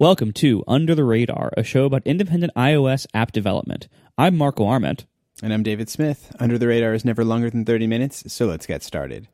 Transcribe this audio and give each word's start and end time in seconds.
Welcome 0.00 0.32
to 0.32 0.64
Under 0.66 0.94
the 0.94 1.04
Radar, 1.04 1.52
a 1.58 1.62
show 1.62 1.84
about 1.84 2.06
independent 2.06 2.54
iOS 2.54 3.06
app 3.12 3.32
development. 3.32 3.86
I'm 4.16 4.34
Marco 4.34 4.64
Arment. 4.66 5.04
And 5.42 5.52
I'm 5.52 5.62
David 5.62 5.90
Smith. 5.90 6.34
Under 6.40 6.56
the 6.56 6.68
Radar 6.68 6.94
is 6.94 7.04
never 7.04 7.22
longer 7.22 7.50
than 7.50 7.66
30 7.66 7.86
minutes, 7.86 8.32
so 8.32 8.46
let's 8.46 8.64
get 8.64 8.82
started. 8.82 9.28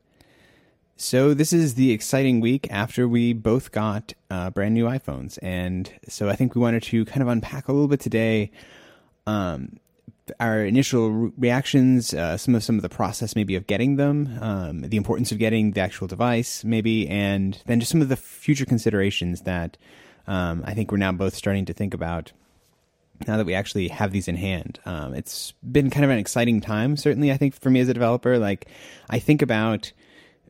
So, 0.97 1.33
this 1.33 1.53
is 1.53 1.75
the 1.75 1.91
exciting 1.91 2.41
week 2.41 2.67
after 2.69 3.07
we 3.07 3.31
both 3.31 3.71
got 3.71 4.11
uh, 4.29 4.49
brand 4.49 4.73
new 4.73 4.83
iPhones. 4.87 5.39
And 5.41 5.89
so, 6.09 6.27
I 6.27 6.35
think 6.35 6.53
we 6.53 6.59
wanted 6.59 6.83
to 6.83 7.05
kind 7.05 7.21
of 7.21 7.29
unpack 7.29 7.69
a 7.69 7.71
little 7.71 7.87
bit 7.87 8.01
today 8.01 8.51
um, 9.25 9.77
our 10.41 10.65
initial 10.65 11.09
re- 11.11 11.31
reactions, 11.37 12.13
uh, 12.13 12.35
some 12.35 12.55
of 12.55 12.63
some 12.65 12.75
of 12.75 12.81
the 12.81 12.89
process 12.89 13.37
maybe 13.37 13.55
of 13.55 13.67
getting 13.67 13.95
them, 13.95 14.37
um, 14.41 14.81
the 14.81 14.97
importance 14.97 15.31
of 15.31 15.39
getting 15.39 15.71
the 15.71 15.79
actual 15.79 16.07
device, 16.07 16.65
maybe, 16.65 17.07
and 17.07 17.61
then 17.67 17.79
just 17.79 17.89
some 17.89 18.01
of 18.01 18.09
the 18.09 18.17
future 18.17 18.65
considerations 18.65 19.43
that 19.43 19.77
um, 20.27 20.63
I 20.65 20.73
think 20.73 20.91
we're 20.91 20.97
now 20.97 21.11
both 21.11 21.35
starting 21.35 21.65
to 21.65 21.73
think 21.73 21.93
about 21.93 22.31
now 23.25 23.37
that 23.37 23.45
we 23.45 23.55
actually 23.55 23.87
have 23.87 24.11
these 24.11 24.27
in 24.27 24.35
hand. 24.35 24.79
Um, 24.85 25.13
it's 25.13 25.53
been 25.71 25.89
kind 25.89 26.03
of 26.03 26.11
an 26.11 26.19
exciting 26.19 26.61
time, 26.61 26.97
certainly, 26.97 27.31
I 27.31 27.37
think, 27.37 27.59
for 27.59 27.69
me 27.69 27.79
as 27.79 27.89
a 27.89 27.93
developer. 27.93 28.37
Like, 28.37 28.67
I 29.09 29.19
think 29.19 29.41
about 29.41 29.91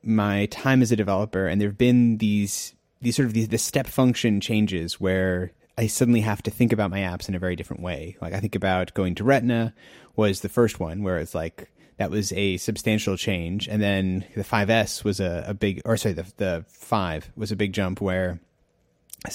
my 0.03 0.47
time 0.47 0.81
as 0.81 0.91
a 0.91 0.95
developer, 0.95 1.47
and 1.47 1.61
there 1.61 1.69
have 1.69 1.77
been 1.77 2.17
these 2.17 2.73
these 2.99 3.15
sort 3.15 3.27
of 3.27 3.33
these 3.33 3.49
the 3.49 3.57
step 3.57 3.87
function 3.87 4.41
changes 4.41 4.99
where 4.99 5.51
I 5.77 5.87
suddenly 5.87 6.21
have 6.21 6.41
to 6.43 6.51
think 6.51 6.73
about 6.73 6.89
my 6.89 6.99
apps 6.99 7.29
in 7.29 7.35
a 7.35 7.39
very 7.39 7.55
different 7.55 7.83
way. 7.83 8.17
Like 8.21 8.33
I 8.33 8.39
think 8.39 8.55
about 8.55 8.93
going 8.93 9.15
to 9.15 9.23
Retina 9.23 9.73
was 10.15 10.41
the 10.41 10.49
first 10.49 10.79
one 10.79 11.03
where 11.03 11.19
it's 11.19 11.35
like 11.35 11.69
that 11.97 12.11
was 12.11 12.31
a 12.33 12.57
substantial 12.57 13.17
change, 13.17 13.67
and 13.67 13.81
then 13.81 14.25
the 14.35 14.43
5S 14.43 15.03
was 15.03 15.19
a, 15.19 15.45
a 15.47 15.53
big, 15.53 15.81
or 15.85 15.97
sorry, 15.97 16.13
the 16.13 16.31
the 16.37 16.65
five 16.67 17.31
was 17.35 17.51
a 17.51 17.55
big 17.55 17.73
jump 17.73 18.01
where 18.01 18.39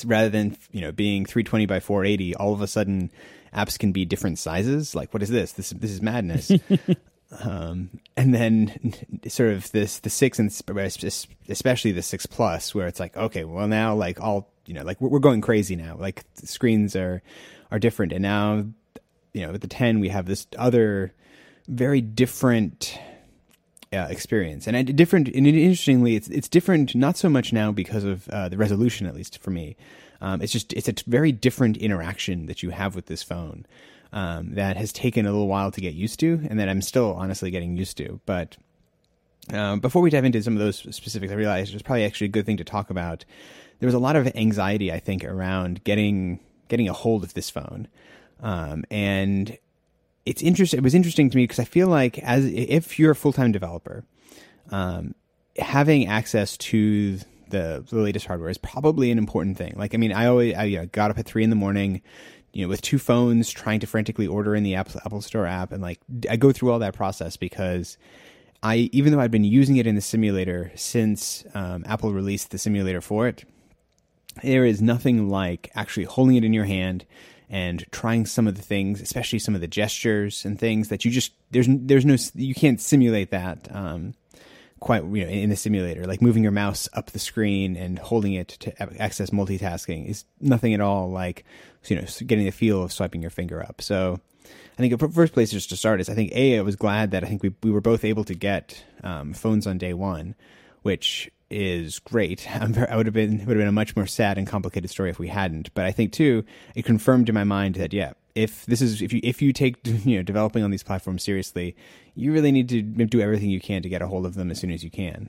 rather 0.04 0.28
than 0.28 0.56
you 0.70 0.80
know 0.80 0.92
being 0.92 1.24
320 1.24 1.66
by 1.66 1.80
480 1.80 2.34
all 2.36 2.52
of 2.52 2.62
a 2.62 2.66
sudden 2.66 3.10
apps 3.54 3.78
can 3.78 3.92
be 3.92 4.04
different 4.04 4.38
sizes? 4.38 4.94
Like 4.94 5.12
what 5.12 5.22
is 5.22 5.28
this? 5.28 5.52
This 5.52 5.70
this 5.70 5.90
is 5.90 6.02
madness. 6.02 6.50
Um, 7.40 7.88
and 8.14 8.34
then 8.34 8.94
sort 9.26 9.52
of 9.52 9.72
this 9.72 10.00
the 10.00 10.10
6 10.10 10.38
and 10.38 10.48
especially 11.48 11.92
the 11.92 12.02
6 12.02 12.26
plus 12.26 12.74
where 12.74 12.86
it's 12.86 13.00
like 13.00 13.16
okay 13.16 13.44
well 13.44 13.66
now 13.66 13.94
like 13.94 14.20
all 14.20 14.50
you 14.66 14.74
know 14.74 14.82
like 14.82 15.00
we're 15.00 15.18
going 15.18 15.40
crazy 15.40 15.76
now. 15.76 15.96
Like 15.98 16.24
the 16.34 16.46
screens 16.46 16.94
are 16.94 17.22
are 17.70 17.78
different. 17.78 18.12
And 18.12 18.22
now 18.22 18.66
you 19.32 19.46
know 19.46 19.52
with 19.52 19.62
the 19.62 19.68
10 19.68 20.00
we 20.00 20.10
have 20.10 20.26
this 20.26 20.46
other 20.58 21.14
very 21.68 22.00
different 22.00 22.98
uh, 23.92 24.06
experience, 24.08 24.66
and 24.66 24.76
I, 24.76 24.82
different. 24.82 25.28
And 25.28 25.46
interestingly, 25.46 26.16
it's 26.16 26.28
it's 26.28 26.48
different 26.48 26.94
not 26.94 27.16
so 27.16 27.28
much 27.28 27.52
now 27.52 27.72
because 27.72 28.04
of 28.04 28.28
uh, 28.28 28.48
the 28.48 28.56
resolution, 28.56 29.06
at 29.06 29.14
least 29.14 29.38
for 29.38 29.50
me. 29.50 29.76
Um, 30.20 30.40
it's 30.40 30.52
just 30.52 30.72
it's 30.72 30.88
a 30.88 30.94
very 31.06 31.32
different 31.32 31.76
interaction 31.76 32.46
that 32.46 32.62
you 32.62 32.70
have 32.70 32.94
with 32.94 33.06
this 33.06 33.22
phone 33.22 33.66
um, 34.12 34.54
that 34.54 34.76
has 34.76 34.92
taken 34.92 35.26
a 35.26 35.32
little 35.32 35.48
while 35.48 35.70
to 35.70 35.80
get 35.80 35.94
used 35.94 36.20
to, 36.20 36.40
and 36.48 36.58
that 36.60 36.68
I'm 36.68 36.82
still 36.82 37.14
honestly 37.14 37.50
getting 37.50 37.76
used 37.76 37.96
to. 37.98 38.20
But 38.24 38.56
um, 39.52 39.80
before 39.80 40.02
we 40.02 40.10
dive 40.10 40.24
into 40.24 40.42
some 40.42 40.54
of 40.54 40.60
those 40.60 40.78
specifics, 40.94 41.32
I 41.32 41.36
realized 41.36 41.74
it's 41.74 41.82
probably 41.82 42.04
actually 42.04 42.26
a 42.26 42.30
good 42.30 42.46
thing 42.46 42.58
to 42.58 42.64
talk 42.64 42.90
about. 42.90 43.24
There 43.80 43.86
was 43.86 43.94
a 43.94 43.98
lot 43.98 44.16
of 44.16 44.26
anxiety, 44.36 44.92
I 44.92 45.00
think, 45.00 45.24
around 45.24 45.82
getting 45.84 46.40
getting 46.68 46.88
a 46.88 46.92
hold 46.92 47.24
of 47.24 47.34
this 47.34 47.50
phone, 47.50 47.88
um, 48.40 48.84
and 48.90 49.58
it's 50.24 50.42
interesting. 50.42 50.78
It 50.78 50.84
was 50.84 50.94
interesting 50.94 51.30
to 51.30 51.36
me 51.36 51.44
because 51.44 51.58
I 51.58 51.64
feel 51.64 51.88
like 51.88 52.18
as 52.20 52.44
if 52.44 52.98
you're 52.98 53.12
a 53.12 53.16
full 53.16 53.32
time 53.32 53.52
developer, 53.52 54.04
um, 54.70 55.14
having 55.58 56.06
access 56.06 56.56
to 56.56 57.18
the, 57.48 57.84
the 57.88 57.96
latest 57.96 58.26
hardware 58.26 58.50
is 58.50 58.58
probably 58.58 59.10
an 59.10 59.18
important 59.18 59.58
thing. 59.58 59.74
Like, 59.76 59.94
I 59.94 59.98
mean, 59.98 60.12
I 60.12 60.26
always 60.26 60.54
I, 60.54 60.64
you 60.64 60.78
know, 60.78 60.86
got 60.86 61.10
up 61.10 61.18
at 61.18 61.26
three 61.26 61.44
in 61.44 61.50
the 61.50 61.56
morning, 61.56 62.02
you 62.52 62.62
know, 62.64 62.68
with 62.68 62.82
two 62.82 62.98
phones, 62.98 63.50
trying 63.50 63.80
to 63.80 63.86
frantically 63.86 64.26
order 64.26 64.54
in 64.54 64.62
the 64.62 64.74
Apple, 64.74 65.00
Apple 65.04 65.20
Store 65.20 65.46
app, 65.46 65.72
and 65.72 65.82
like 65.82 66.00
I 66.28 66.36
go 66.36 66.52
through 66.52 66.70
all 66.70 66.78
that 66.80 66.94
process 66.94 67.36
because 67.36 67.98
I, 68.62 68.90
even 68.92 69.12
though 69.12 69.20
I've 69.20 69.30
been 69.30 69.44
using 69.44 69.76
it 69.76 69.86
in 69.86 69.94
the 69.96 70.00
simulator 70.00 70.72
since 70.74 71.44
um, 71.54 71.84
Apple 71.86 72.12
released 72.12 72.50
the 72.50 72.58
simulator 72.58 73.00
for 73.00 73.26
it, 73.26 73.44
there 74.42 74.64
is 74.64 74.80
nothing 74.80 75.28
like 75.28 75.70
actually 75.74 76.04
holding 76.04 76.36
it 76.36 76.44
in 76.44 76.52
your 76.52 76.64
hand 76.64 77.04
and 77.52 77.84
trying 77.92 78.24
some 78.24 78.48
of 78.48 78.56
the 78.56 78.62
things, 78.62 79.02
especially 79.02 79.38
some 79.38 79.54
of 79.54 79.60
the 79.60 79.68
gestures 79.68 80.44
and 80.46 80.58
things 80.58 80.88
that 80.88 81.04
you 81.04 81.10
just 81.10 81.32
there's 81.50 81.68
there's 81.68 82.06
no 82.06 82.16
you 82.34 82.54
can't 82.54 82.80
simulate 82.80 83.30
that 83.30 83.68
um, 83.70 84.14
quite 84.80 85.04
you 85.04 85.22
know 85.22 85.30
in 85.30 85.50
the 85.50 85.56
simulator. 85.56 86.06
Like 86.06 86.22
moving 86.22 86.42
your 86.42 86.50
mouse 86.50 86.88
up 86.94 87.10
the 87.10 87.18
screen 87.18 87.76
and 87.76 87.98
holding 87.98 88.32
it 88.32 88.48
to 88.48 89.00
access 89.00 89.30
multitasking 89.30 90.08
is 90.08 90.24
nothing 90.40 90.72
at 90.72 90.80
all 90.80 91.10
like 91.10 91.44
you 91.88 91.96
know 91.96 92.06
getting 92.26 92.46
the 92.46 92.50
feel 92.50 92.82
of 92.82 92.92
swiping 92.92 93.20
your 93.20 93.30
finger 93.30 93.62
up. 93.62 93.82
So 93.82 94.18
I 94.46 94.76
think 94.76 94.98
the 94.98 95.08
first 95.08 95.34
place 95.34 95.50
just 95.50 95.68
to 95.68 95.76
start 95.76 96.00
is 96.00 96.08
I 96.08 96.14
think 96.14 96.32
a 96.32 96.58
I 96.58 96.62
was 96.62 96.76
glad 96.76 97.10
that 97.10 97.22
I 97.22 97.26
think 97.26 97.42
we 97.42 97.54
we 97.62 97.70
were 97.70 97.82
both 97.82 98.02
able 98.02 98.24
to 98.24 98.34
get 98.34 98.82
um, 99.04 99.34
phones 99.34 99.66
on 99.66 99.76
day 99.76 99.92
one, 99.92 100.34
which 100.80 101.30
is 101.52 101.98
great. 101.98 102.40
Very, 102.68 102.88
i 102.88 102.96
would 102.96 103.06
have 103.06 103.14
been 103.14 103.38
would 103.38 103.56
have 103.56 103.58
been 103.58 103.68
a 103.68 103.72
much 103.72 103.94
more 103.96 104.06
sad 104.06 104.38
and 104.38 104.46
complicated 104.46 104.90
story 104.90 105.10
if 105.10 105.18
we 105.18 105.28
hadn't. 105.28 105.72
But 105.74 105.84
I 105.84 105.92
think 105.92 106.12
too, 106.12 106.44
it 106.74 106.84
confirmed 106.84 107.28
in 107.28 107.34
my 107.34 107.44
mind 107.44 107.76
that 107.76 107.92
yeah, 107.92 108.12
if 108.34 108.66
this 108.66 108.80
is 108.80 109.02
if 109.02 109.12
you 109.12 109.20
if 109.22 109.42
you 109.42 109.52
take 109.52 109.76
you 109.86 110.16
know 110.16 110.22
developing 110.22 110.62
on 110.62 110.70
these 110.70 110.82
platforms 110.82 111.22
seriously, 111.22 111.76
you 112.14 112.32
really 112.32 112.52
need 112.52 112.68
to 112.70 112.82
do 112.82 113.20
everything 113.20 113.50
you 113.50 113.60
can 113.60 113.82
to 113.82 113.88
get 113.88 114.02
a 114.02 114.06
hold 114.06 114.26
of 114.26 114.34
them 114.34 114.50
as 114.50 114.58
soon 114.58 114.70
as 114.70 114.82
you 114.82 114.90
can. 114.90 115.28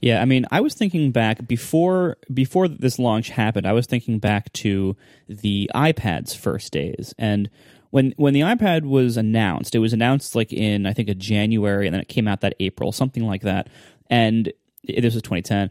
Yeah, 0.00 0.22
I 0.22 0.26
mean, 0.26 0.46
I 0.52 0.60
was 0.60 0.74
thinking 0.74 1.10
back 1.10 1.48
before 1.48 2.18
before 2.32 2.68
this 2.68 2.98
launch 2.98 3.30
happened. 3.30 3.66
I 3.66 3.72
was 3.72 3.86
thinking 3.86 4.18
back 4.18 4.52
to 4.54 4.96
the 5.28 5.68
iPad's 5.74 6.34
first 6.34 6.72
days, 6.72 7.14
and 7.18 7.50
when 7.90 8.14
when 8.16 8.34
the 8.34 8.40
iPad 8.42 8.84
was 8.84 9.16
announced, 9.16 9.74
it 9.74 9.80
was 9.80 9.92
announced 9.92 10.36
like 10.36 10.52
in 10.52 10.86
I 10.86 10.92
think 10.92 11.08
a 11.08 11.14
January, 11.14 11.86
and 11.86 11.94
then 11.94 12.00
it 12.00 12.08
came 12.08 12.28
out 12.28 12.42
that 12.42 12.54
April, 12.60 12.92
something 12.92 13.26
like 13.26 13.42
that. 13.42 13.68
And 14.08 14.52
this 14.88 15.14
was 15.14 15.22
2010. 15.22 15.70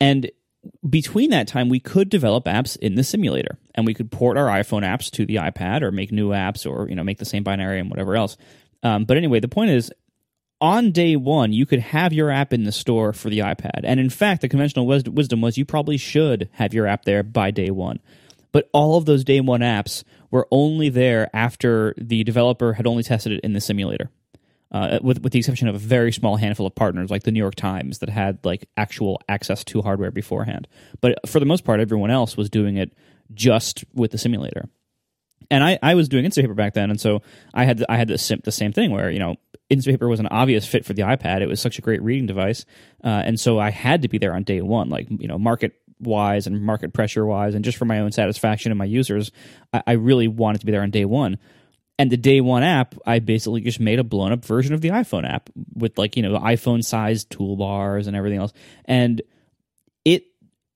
And 0.00 0.30
between 0.88 1.30
that 1.30 1.48
time, 1.48 1.68
we 1.68 1.80
could 1.80 2.08
develop 2.08 2.44
apps 2.44 2.76
in 2.78 2.94
the 2.94 3.04
simulator, 3.04 3.58
and 3.74 3.86
we 3.86 3.94
could 3.94 4.10
port 4.10 4.36
our 4.36 4.46
iPhone 4.46 4.82
apps 4.82 5.10
to 5.12 5.26
the 5.26 5.36
iPad, 5.36 5.82
or 5.82 5.92
make 5.92 6.12
new 6.12 6.30
apps, 6.30 6.68
or 6.68 6.88
you 6.88 6.94
know 6.94 7.04
make 7.04 7.18
the 7.18 7.24
same 7.24 7.42
binary 7.42 7.78
and 7.78 7.90
whatever 7.90 8.16
else. 8.16 8.36
Um, 8.82 9.04
but 9.04 9.16
anyway, 9.16 9.40
the 9.40 9.48
point 9.48 9.70
is, 9.70 9.92
on 10.60 10.92
day 10.92 11.16
one, 11.16 11.52
you 11.52 11.66
could 11.66 11.80
have 11.80 12.12
your 12.12 12.30
app 12.30 12.52
in 12.52 12.64
the 12.64 12.72
store 12.72 13.12
for 13.12 13.30
the 13.30 13.40
iPad, 13.40 13.80
and 13.84 14.00
in 14.00 14.10
fact, 14.10 14.42
the 14.42 14.48
conventional 14.48 14.86
wisdom 14.86 15.40
was 15.40 15.58
you 15.58 15.64
probably 15.64 15.96
should 15.96 16.48
have 16.52 16.74
your 16.74 16.86
app 16.86 17.04
there 17.04 17.22
by 17.22 17.50
day 17.50 17.70
one. 17.70 18.00
But 18.52 18.70
all 18.72 18.96
of 18.96 19.04
those 19.04 19.22
day 19.22 19.40
one 19.40 19.60
apps 19.60 20.02
were 20.30 20.48
only 20.50 20.88
there 20.88 21.28
after 21.34 21.94
the 21.98 22.24
developer 22.24 22.74
had 22.74 22.86
only 22.86 23.02
tested 23.02 23.32
it 23.32 23.40
in 23.40 23.52
the 23.52 23.60
simulator 23.60 24.10
uh, 24.72 24.98
with 25.02 25.22
with 25.22 25.32
the 25.32 25.38
exception 25.38 25.68
of 25.68 25.74
a 25.74 25.78
very 25.78 26.12
small 26.12 26.36
handful 26.36 26.66
of 26.66 26.74
partners 26.74 27.10
like 27.10 27.22
the 27.22 27.30
New 27.30 27.38
York 27.38 27.54
Times 27.54 27.98
that 27.98 28.08
had 28.08 28.38
like 28.44 28.68
actual 28.76 29.20
access 29.28 29.64
to 29.64 29.82
hardware 29.82 30.10
beforehand. 30.10 30.66
But 31.00 31.18
for 31.28 31.40
the 31.40 31.46
most 31.46 31.64
part, 31.64 31.80
everyone 31.80 32.10
else 32.10 32.36
was 32.36 32.50
doing 32.50 32.76
it 32.76 32.92
just 33.34 33.84
with 33.94 34.10
the 34.10 34.18
simulator. 34.18 34.68
And 35.50 35.62
I, 35.62 35.78
I 35.82 35.94
was 35.94 36.08
doing 36.08 36.24
Instapaper 36.24 36.56
back 36.56 36.74
then, 36.74 36.90
and 36.90 37.00
so 37.00 37.22
I 37.54 37.64
had 37.64 37.84
I 37.88 37.96
had 37.96 38.08
the, 38.08 38.40
the 38.42 38.52
same 38.52 38.72
thing 38.72 38.90
where 38.90 39.10
you 39.10 39.20
know 39.20 39.36
Instapaper 39.70 40.08
was 40.08 40.20
an 40.20 40.26
obvious 40.26 40.66
fit 40.66 40.84
for 40.84 40.92
the 40.92 41.02
iPad. 41.02 41.40
It 41.40 41.46
was 41.46 41.60
such 41.60 41.78
a 41.78 41.82
great 41.82 42.02
reading 42.02 42.26
device, 42.26 42.64
uh, 43.04 43.22
and 43.24 43.38
so 43.38 43.58
I 43.58 43.70
had 43.70 44.02
to 44.02 44.08
be 44.08 44.18
there 44.18 44.34
on 44.34 44.42
day 44.42 44.60
one, 44.60 44.88
like 44.88 45.06
you 45.10 45.28
know 45.28 45.38
market 45.38 45.74
wise 46.00 46.46
and 46.46 46.60
market 46.62 46.92
pressure 46.92 47.24
wise, 47.24 47.54
and 47.54 47.64
just 47.64 47.78
for 47.78 47.84
my 47.84 48.00
own 48.00 48.10
satisfaction 48.12 48.72
and 48.72 48.78
my 48.78 48.84
users, 48.84 49.30
I, 49.72 49.82
I 49.86 49.92
really 49.92 50.28
wanted 50.28 50.60
to 50.60 50.66
be 50.66 50.72
there 50.72 50.82
on 50.82 50.90
day 50.90 51.04
one. 51.04 51.38
And 51.98 52.10
the 52.10 52.16
day 52.16 52.40
one 52.40 52.62
app, 52.62 52.94
I 53.06 53.20
basically 53.20 53.62
just 53.62 53.80
made 53.80 53.98
a 53.98 54.04
blown 54.04 54.32
up 54.32 54.44
version 54.44 54.74
of 54.74 54.82
the 54.82 54.90
iPhone 54.90 55.28
app 55.28 55.48
with 55.74 55.96
like, 55.96 56.16
you 56.16 56.22
know, 56.22 56.38
iPhone 56.38 56.84
sized 56.84 57.30
toolbars 57.30 58.06
and 58.06 58.14
everything 58.14 58.38
else. 58.38 58.52
And 58.84 59.22
it, 60.04 60.24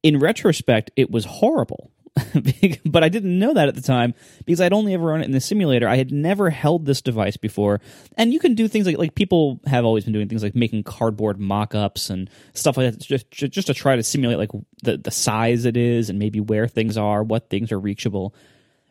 in 0.02 0.18
retrospect, 0.18 0.90
it 0.96 1.10
was 1.10 1.26
horrible. 1.26 1.90
but 2.84 3.04
I 3.04 3.08
didn't 3.08 3.38
know 3.38 3.54
that 3.54 3.68
at 3.68 3.74
the 3.74 3.80
time 3.80 4.14
because 4.44 4.60
I'd 4.60 4.72
only 4.72 4.94
ever 4.94 5.06
run 5.06 5.20
it 5.20 5.26
in 5.26 5.30
the 5.30 5.40
simulator. 5.40 5.88
I 5.88 5.96
had 5.96 6.10
never 6.10 6.50
held 6.50 6.84
this 6.84 7.00
device 7.00 7.36
before, 7.36 7.80
and 8.16 8.32
you 8.32 8.40
can 8.40 8.54
do 8.54 8.66
things 8.66 8.86
like 8.86 8.98
like 8.98 9.14
people 9.14 9.60
have 9.66 9.84
always 9.84 10.04
been 10.04 10.12
doing 10.12 10.28
things 10.28 10.42
like 10.42 10.56
making 10.56 10.82
cardboard 10.82 11.38
mock-ups 11.38 12.10
and 12.10 12.28
stuff 12.52 12.76
like 12.76 12.92
that, 12.92 13.00
just 13.00 13.30
just 13.30 13.68
to 13.68 13.74
try 13.74 13.94
to 13.94 14.02
simulate 14.02 14.38
like 14.38 14.50
the 14.82 14.96
the 14.96 15.12
size 15.12 15.64
it 15.64 15.76
is 15.76 16.10
and 16.10 16.18
maybe 16.18 16.40
where 16.40 16.66
things 16.66 16.96
are, 16.96 17.22
what 17.22 17.48
things 17.48 17.70
are 17.70 17.78
reachable 17.78 18.34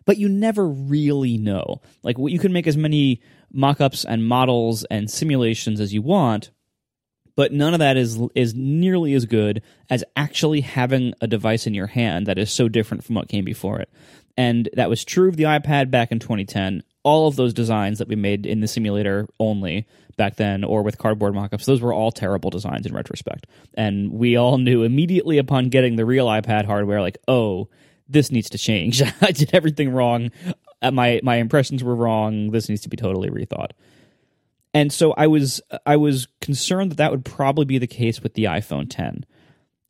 but 0.09 0.17
you 0.17 0.27
never 0.27 0.67
really 0.67 1.37
know. 1.37 1.81
Like 2.01 2.15
you 2.17 2.39
can 2.39 2.51
make 2.51 2.65
as 2.65 2.75
many 2.75 3.21
mock-ups 3.53 4.05
and 4.05 4.25
models 4.27 4.83
and 4.85 5.07
simulations 5.07 5.79
as 5.79 5.93
you 5.93 6.01
want, 6.01 6.49
but 7.35 7.53
none 7.53 7.75
of 7.75 7.79
that 7.79 7.95
is 7.95 8.19
is 8.33 8.55
nearly 8.55 9.13
as 9.13 9.25
good 9.25 9.61
as 9.87 10.03
actually 10.15 10.61
having 10.61 11.13
a 11.21 11.27
device 11.27 11.67
in 11.67 11.75
your 11.75 11.85
hand 11.85 12.25
that 12.25 12.39
is 12.39 12.51
so 12.51 12.67
different 12.67 13.03
from 13.03 13.13
what 13.13 13.29
came 13.29 13.45
before 13.45 13.79
it. 13.81 13.89
And 14.35 14.67
that 14.73 14.89
was 14.89 15.05
true 15.05 15.29
of 15.29 15.37
the 15.37 15.43
iPad 15.43 15.91
back 15.91 16.11
in 16.11 16.17
2010. 16.17 16.81
All 17.03 17.27
of 17.27 17.35
those 17.35 17.53
designs 17.53 17.99
that 17.99 18.07
we 18.07 18.15
made 18.15 18.47
in 18.47 18.61
the 18.61 18.67
simulator 18.67 19.27
only 19.39 19.85
back 20.17 20.37
then 20.37 20.63
or 20.63 20.81
with 20.81 20.97
cardboard 20.97 21.35
mockups, 21.35 21.65
those 21.65 21.81
were 21.81 21.93
all 21.93 22.11
terrible 22.11 22.49
designs 22.49 22.87
in 22.87 22.95
retrospect. 22.95 23.45
And 23.75 24.11
we 24.11 24.37
all 24.37 24.57
knew 24.57 24.81
immediately 24.81 25.37
upon 25.37 25.69
getting 25.69 25.97
the 25.97 26.05
real 26.05 26.25
iPad 26.25 26.65
hardware 26.65 26.99
like, 26.99 27.19
"Oh, 27.27 27.69
this 28.09 28.31
needs 28.31 28.49
to 28.49 28.57
change. 28.57 29.01
I 29.21 29.31
did 29.31 29.51
everything 29.53 29.91
wrong. 29.91 30.31
Uh, 30.81 30.91
my 30.91 31.21
my 31.23 31.35
impressions 31.35 31.83
were 31.83 31.95
wrong. 31.95 32.51
This 32.51 32.67
needs 32.67 32.81
to 32.81 32.89
be 32.89 32.97
totally 32.97 33.29
rethought. 33.29 33.71
And 34.73 34.91
so 34.91 35.13
I 35.13 35.27
was 35.27 35.61
I 35.85 35.95
was 35.95 36.27
concerned 36.41 36.91
that 36.91 36.97
that 36.97 37.11
would 37.11 37.25
probably 37.25 37.65
be 37.65 37.77
the 37.77 37.87
case 37.87 38.21
with 38.21 38.33
the 38.33 38.45
iPhone 38.45 38.87
10. 38.89 39.25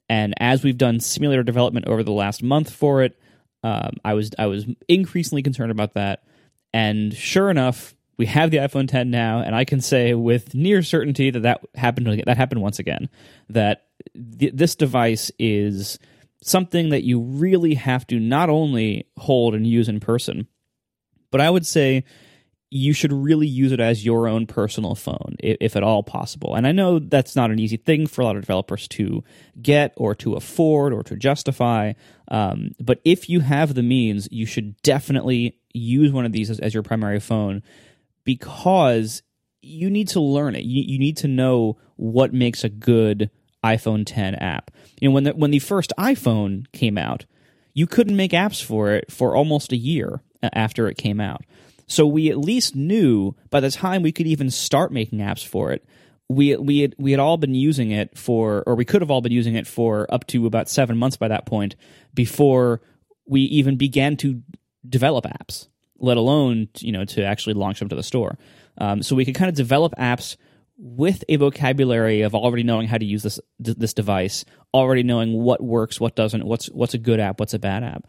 And 0.07 0.33
as 0.39 0.63
we've 0.63 0.77
done 0.77 0.99
simulator 0.99 1.43
development 1.43 1.87
over 1.87 2.03
the 2.03 2.11
last 2.11 2.41
month 2.41 2.71
for 2.71 3.03
it, 3.03 3.19
um, 3.63 3.91
I 4.03 4.13
was 4.13 4.31
I 4.39 4.47
was 4.47 4.65
increasingly 4.87 5.43
concerned 5.43 5.71
about 5.71 5.93
that. 5.93 6.23
And 6.73 7.13
sure 7.13 7.49
enough, 7.49 7.95
we 8.17 8.25
have 8.25 8.51
the 8.51 8.57
iPhone 8.57 8.87
10 8.87 9.09
now, 9.09 9.39
and 9.39 9.55
I 9.55 9.65
can 9.65 9.81
say 9.81 10.13
with 10.13 10.53
near 10.53 10.81
certainty 10.81 11.29
that 11.31 11.41
that 11.41 11.61
happened 11.75 12.23
that 12.25 12.37
happened 12.37 12.61
once 12.61 12.79
again. 12.79 13.09
That 13.49 13.85
th- 14.39 14.53
this 14.53 14.75
device 14.75 15.31
is 15.39 15.99
something 16.41 16.89
that 16.89 17.03
you 17.03 17.19
really 17.19 17.75
have 17.75 18.07
to 18.07 18.19
not 18.19 18.49
only 18.49 19.07
hold 19.17 19.55
and 19.55 19.67
use 19.67 19.89
in 19.89 19.99
person, 19.99 20.47
but 21.31 21.41
I 21.41 21.49
would 21.49 21.65
say 21.65 22.03
you 22.71 22.93
should 22.93 23.11
really 23.11 23.47
use 23.47 23.71
it 23.71 23.79
as 23.79 24.05
your 24.05 24.27
own 24.27 24.45
personal 24.45 24.93
phone, 24.93 25.35
if 25.39 25.75
at 25.75 25.81
all 25.81 26.03
possible. 26.03 26.53
And 26.55 26.67
I 26.67 26.71
know 26.71 26.99
that's 26.99 27.35
not 27.35 27.49
an 27.49 27.59
easy 27.59 27.77
thing 27.77 28.05
for 28.05 28.21
a 28.21 28.25
lot 28.25 28.35
of 28.35 28.43
developers 28.43 28.87
to 28.89 29.23
get 29.59 29.93
or 29.97 30.13
to 30.15 30.35
afford 30.35 30.93
or 30.93 31.01
to 31.03 31.15
justify. 31.15 31.93
Um, 32.27 32.71
but 32.79 33.01
if 33.03 33.27
you 33.27 33.39
have 33.39 33.73
the 33.73 33.81
means, 33.81 34.27
you 34.31 34.45
should 34.45 34.79
definitely 34.83 35.57
use 35.73 36.11
one 36.11 36.25
of 36.25 36.31
these 36.31 36.51
as, 36.51 36.59
as 36.59 36.73
your 36.73 36.83
primary 36.83 37.19
phone 37.19 37.63
because 38.23 39.23
you 39.61 39.89
need 39.89 40.09
to 40.09 40.19
learn 40.19 40.55
it. 40.55 40.63
You, 40.63 40.83
you 40.85 40.99
need 40.99 41.17
to 41.17 41.27
know 41.27 41.77
what 41.95 42.33
makes 42.33 42.63
a 42.63 42.69
good 42.69 43.31
iPhone 43.63 44.03
10 44.05 44.35
app. 44.35 44.71
You 44.99 45.09
know, 45.09 45.13
when 45.13 45.23
the, 45.25 45.31
when 45.31 45.51
the 45.51 45.59
first 45.59 45.93
iPhone 45.97 46.71
came 46.71 46.97
out, 46.97 47.25
you 47.73 47.87
couldn't 47.87 48.15
make 48.15 48.31
apps 48.31 48.63
for 48.63 48.91
it 48.91 49.11
for 49.11 49.35
almost 49.35 49.71
a 49.71 49.77
year 49.77 50.21
after 50.41 50.87
it 50.87 50.97
came 50.97 51.19
out. 51.19 51.43
So 51.87 52.05
we 52.05 52.29
at 52.29 52.37
least 52.37 52.75
knew 52.75 53.35
by 53.49 53.59
the 53.59 53.71
time 53.71 54.03
we 54.03 54.11
could 54.11 54.27
even 54.27 54.49
start 54.51 54.91
making 54.91 55.19
apps 55.19 55.45
for 55.45 55.71
it, 55.71 55.85
we 56.27 56.55
we 56.55 56.79
had 56.81 56.95
we 56.99 57.11
had 57.11 57.19
all 57.19 57.37
been 57.37 57.55
using 57.55 57.89
it 57.89 58.15
for, 58.15 58.63
or 58.67 58.75
we 58.75 58.85
could 58.85 59.01
have 59.01 59.09
all 59.09 59.21
been 59.21 59.31
using 59.31 59.55
it 59.55 59.65
for 59.65 60.05
up 60.13 60.27
to 60.27 60.45
about 60.45 60.69
seven 60.69 60.97
months 60.97 61.17
by 61.17 61.27
that 61.27 61.47
point 61.47 61.75
before 62.13 62.81
we 63.25 63.41
even 63.41 63.77
began 63.77 64.15
to 64.17 64.41
develop 64.87 65.25
apps, 65.25 65.67
let 65.97 66.17
alone 66.17 66.69
you 66.77 66.91
know 66.91 67.05
to 67.05 67.23
actually 67.23 67.55
launch 67.55 67.79
them 67.79 67.89
to 67.89 67.95
the 67.95 68.03
store. 68.03 68.37
Um, 68.77 69.01
so 69.01 69.15
we 69.15 69.25
could 69.25 69.35
kind 69.35 69.49
of 69.49 69.55
develop 69.55 69.93
apps 69.97 70.37
with 70.81 71.23
a 71.27 71.35
vocabulary 71.35 72.21
of 72.21 72.33
already 72.33 72.63
knowing 72.63 72.87
how 72.87 72.97
to 72.97 73.05
use 73.05 73.23
this 73.23 73.39
this 73.59 73.93
device, 73.93 74.45
already 74.73 75.03
knowing 75.03 75.33
what 75.33 75.61
works, 75.61 75.99
what 75.99 76.15
doesn't, 76.15 76.45
what's 76.45 76.67
what's 76.67 76.93
a 76.93 76.97
good 76.97 77.19
app, 77.19 77.39
what's 77.39 77.53
a 77.53 77.59
bad 77.59 77.83
app 77.83 78.07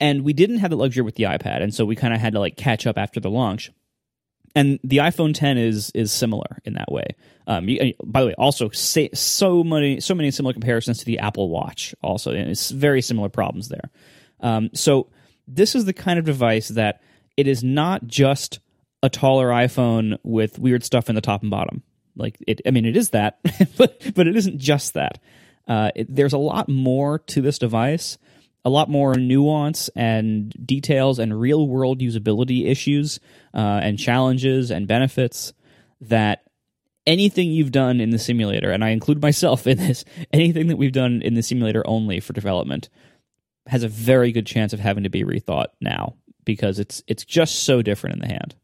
and 0.00 0.24
we 0.24 0.32
didn't 0.32 0.58
have 0.58 0.70
the 0.70 0.76
luxury 0.76 1.02
with 1.02 1.14
the 1.14 1.24
iPad, 1.24 1.62
and 1.62 1.74
so 1.74 1.84
we 1.84 1.96
kind 1.96 2.14
of 2.14 2.20
had 2.20 2.32
to 2.32 2.40
like 2.40 2.56
catch 2.56 2.86
up 2.86 2.98
after 2.98 3.20
the 3.20 3.30
launch. 3.30 3.70
And 4.56 4.78
the 4.84 4.98
iPhone 4.98 5.34
10 5.34 5.58
is 5.58 5.90
is 5.94 6.12
similar 6.12 6.58
in 6.64 6.74
that 6.74 6.90
way. 6.90 7.08
Um, 7.46 7.68
you, 7.68 7.94
by 8.04 8.20
the 8.20 8.26
way, 8.28 8.34
also 8.34 8.70
say, 8.70 9.10
so 9.14 9.64
many 9.64 10.00
so 10.00 10.14
many 10.14 10.30
similar 10.30 10.52
comparisons 10.52 10.98
to 10.98 11.04
the 11.04 11.18
Apple 11.18 11.48
Watch. 11.48 11.94
Also, 12.02 12.32
and 12.32 12.50
it's 12.50 12.70
very 12.70 13.02
similar 13.02 13.28
problems 13.28 13.68
there. 13.68 13.90
Um, 14.40 14.70
so 14.74 15.08
this 15.48 15.74
is 15.74 15.84
the 15.84 15.92
kind 15.92 16.18
of 16.18 16.24
device 16.24 16.68
that 16.68 17.00
it 17.36 17.46
is 17.46 17.64
not 17.64 18.06
just 18.06 18.60
a 19.04 19.08
taller 19.10 19.50
iPhone 19.50 20.18
with 20.24 20.58
weird 20.58 20.82
stuff 20.82 21.08
in 21.08 21.14
the 21.14 21.20
top 21.20 21.42
and 21.42 21.50
bottom. 21.50 21.82
Like 22.16 22.38
it, 22.46 22.60
I 22.66 22.70
mean, 22.70 22.84
it 22.84 22.96
is 22.96 23.10
that, 23.10 23.38
but 23.76 24.14
but 24.14 24.26
it 24.26 24.36
isn't 24.36 24.58
just 24.58 24.94
that. 24.94 25.20
Uh, 25.68 25.90
it, 25.94 26.14
there's 26.14 26.32
a 26.32 26.38
lot 26.38 26.68
more 26.68 27.20
to 27.20 27.40
this 27.40 27.58
device 27.58 28.18
a 28.64 28.70
lot 28.70 28.88
more 28.88 29.14
nuance 29.14 29.90
and 29.94 30.52
details 30.64 31.18
and 31.18 31.38
real 31.38 31.68
world 31.68 32.00
usability 32.00 32.66
issues 32.66 33.20
uh, 33.52 33.80
and 33.82 33.98
challenges 33.98 34.70
and 34.70 34.88
benefits 34.88 35.52
that 36.00 36.44
anything 37.06 37.50
you've 37.50 37.72
done 37.72 38.00
in 38.00 38.10
the 38.10 38.18
simulator, 38.18 38.70
and 38.70 38.82
I 38.82 38.90
include 38.90 39.20
myself 39.20 39.66
in 39.66 39.78
this, 39.78 40.04
anything 40.32 40.68
that 40.68 40.76
we've 40.76 40.92
done 40.92 41.20
in 41.22 41.34
the 41.34 41.42
simulator 41.42 41.82
only 41.86 42.20
for 42.20 42.32
development 42.32 42.88
has 43.66 43.82
a 43.82 43.88
very 43.88 44.32
good 44.32 44.46
chance 44.46 44.72
of 44.72 44.80
having 44.80 45.04
to 45.04 45.10
be 45.10 45.24
rethought 45.24 45.68
now 45.80 46.14
because 46.44 46.78
it's 46.78 47.02
it's 47.06 47.24
just 47.24 47.64
so 47.64 47.80
different 47.80 48.16
in 48.16 48.20
the 48.20 48.28
hand. 48.28 48.54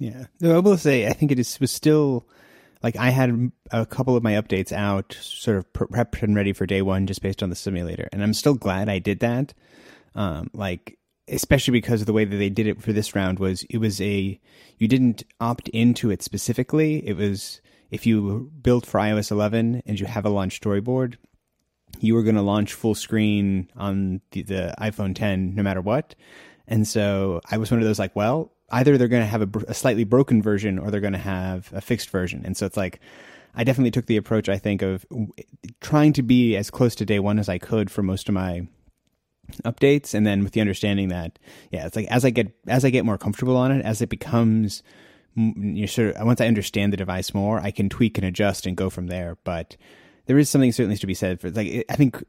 Yeah, 0.00 0.24
I 0.42 0.58
will 0.58 0.78
say 0.78 1.06
I 1.06 1.12
think 1.12 1.30
it 1.30 1.38
is 1.38 1.60
was 1.60 1.70
still 1.70 2.26
like 2.82 2.96
I 2.96 3.10
had 3.10 3.52
a 3.70 3.84
couple 3.84 4.16
of 4.16 4.22
my 4.22 4.32
updates 4.32 4.72
out, 4.72 5.16
sort 5.20 5.58
of 5.58 5.70
prepped 5.74 6.22
and 6.22 6.34
ready 6.34 6.54
for 6.54 6.64
day 6.64 6.80
one, 6.80 7.06
just 7.06 7.20
based 7.20 7.42
on 7.42 7.50
the 7.50 7.56
simulator, 7.56 8.08
and 8.10 8.22
I'm 8.22 8.32
still 8.32 8.54
glad 8.54 8.88
I 8.88 8.98
did 8.98 9.20
that. 9.20 9.52
Um, 10.14 10.50
like 10.54 10.98
especially 11.28 11.72
because 11.72 12.00
of 12.00 12.06
the 12.06 12.14
way 12.14 12.24
that 12.24 12.36
they 12.36 12.48
did 12.48 12.66
it 12.66 12.82
for 12.82 12.92
this 12.94 13.14
round 13.14 13.38
was 13.38 13.62
it 13.64 13.76
was 13.76 14.00
a 14.00 14.40
you 14.78 14.88
didn't 14.88 15.22
opt 15.38 15.68
into 15.68 16.10
it 16.10 16.22
specifically. 16.22 17.06
It 17.06 17.16
was 17.18 17.60
if 17.90 18.06
you 18.06 18.50
built 18.62 18.86
for 18.86 19.00
iOS 19.00 19.30
11 19.30 19.82
and 19.84 20.00
you 20.00 20.06
have 20.06 20.24
a 20.24 20.30
launch 20.30 20.60
storyboard, 20.60 21.16
you 21.98 22.14
were 22.14 22.22
going 22.22 22.36
to 22.36 22.42
launch 22.42 22.72
full 22.72 22.94
screen 22.94 23.70
on 23.76 24.22
the, 24.30 24.42
the 24.42 24.74
iPhone 24.80 25.14
10 25.14 25.54
no 25.54 25.62
matter 25.62 25.82
what. 25.82 26.14
And 26.66 26.88
so 26.88 27.42
I 27.50 27.58
was 27.58 27.70
one 27.70 27.80
of 27.80 27.86
those 27.86 27.98
like, 27.98 28.16
well, 28.16 28.52
either 28.70 28.96
they're 28.96 29.08
going 29.08 29.22
to 29.22 29.28
have 29.28 29.42
a, 29.42 29.58
a, 29.68 29.74
slightly 29.74 30.04
broken 30.04 30.42
version 30.42 30.78
or 30.78 30.90
they're 30.90 31.00
going 31.00 31.12
to 31.12 31.18
have 31.18 31.70
a 31.72 31.80
fixed 31.80 32.10
version. 32.10 32.42
And 32.44 32.56
so 32.56 32.66
it's 32.66 32.76
like, 32.76 33.00
I 33.54 33.64
definitely 33.64 33.90
took 33.90 34.06
the 34.06 34.16
approach, 34.16 34.48
I 34.48 34.58
think, 34.58 34.82
of 34.82 35.04
trying 35.80 36.12
to 36.14 36.22
be 36.22 36.56
as 36.56 36.70
close 36.70 36.94
to 36.96 37.04
day 37.04 37.18
one 37.18 37.38
as 37.38 37.48
I 37.48 37.58
could 37.58 37.90
for 37.90 38.02
most 38.02 38.28
of 38.28 38.34
my 38.34 38.68
updates. 39.64 40.14
And 40.14 40.24
then 40.24 40.44
with 40.44 40.52
the 40.52 40.60
understanding 40.60 41.08
that, 41.08 41.38
yeah, 41.70 41.86
it's 41.86 41.96
like 41.96 42.06
as 42.06 42.24
I 42.24 42.30
get, 42.30 42.54
as 42.68 42.84
I 42.84 42.90
get 42.90 43.04
more 43.04 43.18
comfortable 43.18 43.56
on 43.56 43.72
it, 43.72 43.84
as 43.84 44.00
it 44.00 44.08
becomes, 44.08 44.82
you 45.34 45.86
sort 45.86 46.14
of, 46.14 46.26
once 46.26 46.40
I 46.40 46.46
understand 46.46 46.92
the 46.92 46.96
device 46.96 47.34
more, 47.34 47.58
I 47.58 47.72
can 47.72 47.88
tweak 47.88 48.18
and 48.18 48.26
adjust 48.26 48.66
and 48.66 48.76
go 48.76 48.88
from 48.88 49.08
there. 49.08 49.36
But 49.42 49.76
there 50.26 50.38
is 50.38 50.48
something 50.48 50.70
certainly 50.70 50.96
to 50.96 51.06
be 51.06 51.14
said 51.14 51.40
for 51.40 51.50
like, 51.50 51.84
I 51.88 51.96
think 51.96 52.22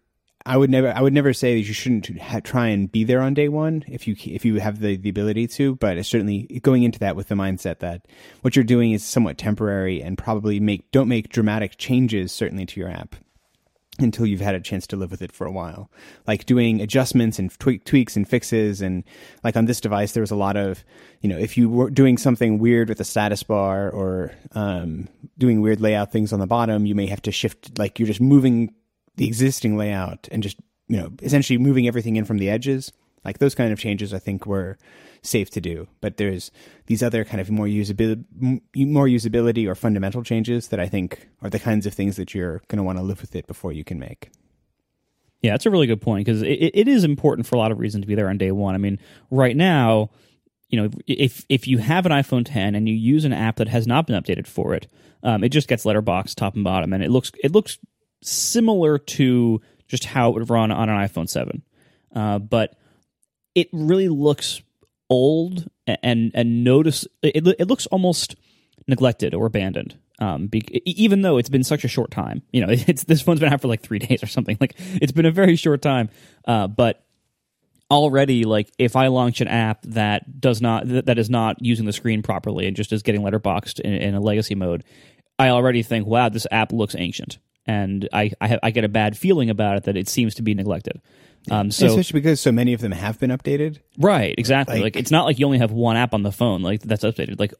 I 0.45 0.57
would 0.57 0.69
never 0.69 0.91
I 0.95 1.01
would 1.01 1.13
never 1.13 1.33
say 1.33 1.55
that 1.55 1.67
you 1.67 1.73
shouldn't 1.73 2.19
ha- 2.19 2.39
try 2.43 2.67
and 2.67 2.91
be 2.91 3.03
there 3.03 3.21
on 3.21 3.33
day 3.33 3.49
one 3.49 3.83
if 3.87 4.07
you 4.07 4.15
if 4.25 4.45
you 4.45 4.59
have 4.59 4.79
the, 4.79 4.97
the 4.97 5.09
ability 5.09 5.47
to, 5.47 5.75
but 5.75 5.97
it's 5.97 6.09
certainly 6.09 6.43
going 6.61 6.83
into 6.83 6.99
that 6.99 7.15
with 7.15 7.27
the 7.27 7.35
mindset 7.35 7.79
that 7.79 8.07
what 8.41 8.55
you're 8.55 8.65
doing 8.65 8.91
is 8.91 9.03
somewhat 9.03 9.37
temporary 9.37 10.01
and 10.01 10.17
probably 10.17 10.59
make 10.59 10.89
don't 10.91 11.07
make 11.07 11.29
dramatic 11.29 11.77
changes 11.77 12.31
certainly 12.31 12.65
to 12.65 12.79
your 12.79 12.89
app 12.89 13.15
until 13.99 14.25
you've 14.25 14.41
had 14.41 14.55
a 14.55 14.59
chance 14.59 14.87
to 14.87 14.95
live 14.95 15.11
with 15.11 15.21
it 15.21 15.31
for 15.31 15.45
a 15.45 15.51
while. 15.51 15.91
Like 16.25 16.45
doing 16.45 16.81
adjustments 16.81 17.37
and 17.37 17.57
tweak, 17.59 17.85
tweaks 17.85 18.15
and 18.15 18.27
fixes 18.27 18.81
and 18.81 19.03
like 19.43 19.55
on 19.55 19.65
this 19.65 19.81
device 19.81 20.13
there 20.13 20.21
was 20.21 20.31
a 20.31 20.35
lot 20.35 20.57
of, 20.57 20.83
you 21.21 21.29
know, 21.29 21.37
if 21.37 21.57
you 21.57 21.69
were 21.69 21.89
doing 21.89 22.17
something 22.17 22.57
weird 22.57 22.89
with 22.89 22.97
the 22.97 23.03
status 23.03 23.43
bar 23.43 23.89
or 23.89 24.31
um, 24.53 25.07
doing 25.37 25.61
weird 25.61 25.81
layout 25.81 26.11
things 26.11 26.33
on 26.33 26.39
the 26.39 26.47
bottom, 26.47 26.85
you 26.85 26.95
may 26.95 27.05
have 27.05 27.21
to 27.23 27.31
shift 27.31 27.77
like 27.77 27.99
you're 27.99 28.07
just 28.07 28.21
moving 28.21 28.73
the 29.15 29.27
existing 29.27 29.77
layout 29.77 30.27
and 30.31 30.43
just 30.43 30.57
you 30.87 30.97
know 30.97 31.11
essentially 31.21 31.57
moving 31.57 31.87
everything 31.87 32.15
in 32.15 32.25
from 32.25 32.37
the 32.37 32.49
edges. 32.49 32.91
Like 33.23 33.37
those 33.37 33.53
kind 33.53 33.71
of 33.71 33.77
changes 33.77 34.15
i 34.15 34.19
think 34.19 34.47
were 34.47 34.77
safe 35.21 35.51
to 35.51 35.61
do. 35.61 35.87
But 36.01 36.17
there's 36.17 36.49
these 36.87 37.03
other 37.03 37.23
kind 37.23 37.39
of 37.39 37.51
more 37.51 37.67
usability 37.67 38.25
more 38.75 39.05
usability 39.07 39.67
or 39.67 39.75
fundamental 39.75 40.23
changes 40.23 40.69
that 40.69 40.79
i 40.79 40.87
think 40.87 41.29
are 41.41 41.49
the 41.49 41.59
kinds 41.59 41.85
of 41.85 41.93
things 41.93 42.15
that 42.15 42.33
you're 42.33 42.61
going 42.67 42.77
to 42.77 42.83
want 42.83 42.97
to 42.97 43.03
live 43.03 43.21
with 43.21 43.35
it 43.35 43.47
before 43.47 43.71
you 43.71 43.83
can 43.83 43.99
make. 43.99 44.31
Yeah 45.41 45.51
that's 45.51 45.65
a 45.65 45.71
really 45.71 45.87
good 45.87 46.01
point 46.01 46.25
because 46.25 46.41
it, 46.41 46.71
it 46.73 46.87
is 46.87 47.03
important 47.03 47.47
for 47.47 47.55
a 47.55 47.59
lot 47.59 47.71
of 47.71 47.79
reasons 47.79 48.03
to 48.03 48.07
be 48.07 48.15
there 48.15 48.29
on 48.29 48.37
day 48.37 48.51
one. 48.51 48.75
I 48.75 48.79
mean 48.79 48.99
right 49.29 49.55
now 49.55 50.09
you 50.71 50.81
know 50.81 50.89
if 51.05 51.45
if 51.49 51.67
you 51.67 51.77
have 51.77 52.05
an 52.05 52.11
iphone 52.13 52.43
10 52.43 52.73
and 52.73 52.89
you 52.89 52.95
use 52.95 53.25
an 53.25 53.33
app 53.33 53.57
that 53.57 53.67
has 53.67 53.85
not 53.85 54.07
been 54.07 54.19
updated 54.19 54.47
for 54.47 54.73
it 54.73 54.87
um, 55.23 55.43
it 55.43 55.49
just 55.49 55.67
gets 55.67 55.85
letterbox 55.85 56.33
top 56.33 56.55
and 56.55 56.63
bottom 56.63 56.93
and 56.93 57.03
it 57.03 57.11
looks 57.11 57.31
it 57.43 57.51
looks 57.51 57.77
similar 58.23 58.97
to 58.97 59.61
just 59.87 60.05
how 60.05 60.29
it 60.29 60.33
would 60.35 60.49
run 60.49 60.71
on 60.71 60.89
an 60.89 60.95
iPhone 60.95 61.29
7. 61.29 61.61
Uh, 62.15 62.39
but 62.39 62.75
it 63.55 63.67
really 63.73 64.09
looks 64.09 64.61
old 65.09 65.67
and 65.85 66.31
and 66.33 66.63
notice 66.63 67.05
it, 67.21 67.45
it 67.59 67.67
looks 67.67 67.85
almost 67.87 68.35
neglected 68.87 69.33
or 69.33 69.45
abandoned. 69.45 69.97
Um, 70.19 70.47
be, 70.47 70.61
even 70.85 71.23
though 71.23 71.37
it's 71.37 71.49
been 71.49 71.63
such 71.63 71.83
a 71.83 71.87
short 71.87 72.11
time, 72.11 72.43
you 72.51 72.65
know, 72.65 72.67
it's 72.87 73.03
this 73.03 73.21
phone's 73.21 73.39
been 73.39 73.51
out 73.51 73.61
for 73.61 73.67
like 73.67 73.81
three 73.81 73.99
days 74.07 74.23
or 74.23 74.27
something. 74.27 74.57
Like 74.59 74.75
it's 74.77 75.11
been 75.11 75.25
a 75.25 75.31
very 75.31 75.55
short 75.55 75.81
time, 75.81 76.09
uh, 76.45 76.67
but 76.67 77.03
already, 77.89 78.45
like 78.45 78.71
if 78.77 78.95
I 78.95 79.07
launch 79.07 79.41
an 79.41 79.47
app 79.49 79.81
that 79.83 80.39
does 80.39 80.61
not 80.61 80.87
that, 80.87 81.17
is 81.17 81.29
not 81.29 81.57
using 81.59 81.85
the 81.85 81.93
screen 81.93 82.21
properly 82.21 82.67
and 82.67 82.75
just 82.75 82.93
is 82.93 83.01
getting 83.01 83.21
letterboxed 83.21 83.79
in, 83.81 83.93
in 83.93 84.15
a 84.15 84.21
legacy 84.21 84.55
mode, 84.55 84.83
I 85.37 85.49
already 85.49 85.83
think, 85.83 86.07
wow, 86.07 86.29
this 86.29 86.47
app 86.51 86.71
looks 86.71 86.95
ancient 86.95 87.37
and 87.65 88.07
I 88.11 88.31
I, 88.41 88.47
have, 88.47 88.59
I, 88.63 88.71
get 88.71 88.83
a 88.83 88.89
bad 88.89 89.17
feeling 89.17 89.49
about 89.49 89.77
it 89.77 89.83
that 89.83 89.97
it 89.97 90.07
seems 90.07 90.35
to 90.35 90.41
be 90.41 90.53
neglected. 90.53 91.01
Um, 91.49 91.71
so 91.71 91.87
especially 91.87 92.19
because 92.19 92.39
so 92.39 92.51
many 92.51 92.73
of 92.73 92.81
them 92.81 92.91
have 92.91 93.19
been 93.19 93.31
updated, 93.31 93.79
right? 93.97 94.35
Exactly. 94.37 94.75
Like, 94.75 94.83
like, 94.83 94.95
it's 94.95 95.09
not 95.09 95.25
like 95.25 95.39
you 95.39 95.45
only 95.45 95.57
have 95.57 95.71
one 95.71 95.97
app 95.97 96.13
on 96.13 96.21
the 96.21 96.31
phone 96.31 96.61
like 96.61 96.81
that's 96.81 97.03
updated. 97.03 97.39
Like 97.39 97.53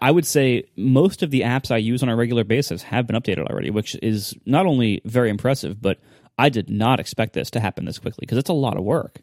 I 0.00 0.12
would 0.12 0.26
say 0.26 0.64
most 0.76 1.22
of 1.22 1.30
the 1.30 1.40
apps 1.40 1.72
I 1.72 1.78
use 1.78 2.02
on 2.02 2.08
a 2.08 2.14
regular 2.14 2.44
basis 2.44 2.82
have 2.84 3.06
been 3.06 3.20
updated 3.20 3.48
already, 3.50 3.70
which 3.70 3.96
is 4.00 4.34
not 4.46 4.66
only 4.66 5.00
very 5.04 5.28
impressive, 5.28 5.82
but 5.82 5.98
I 6.38 6.50
did 6.50 6.70
not 6.70 7.00
expect 7.00 7.32
this 7.32 7.50
to 7.50 7.60
happen 7.60 7.84
this 7.84 7.98
quickly 7.98 8.20
because 8.20 8.38
it's 8.38 8.50
a 8.50 8.54
lot 8.54 8.76
of 8.76 8.84
work. 8.84 9.20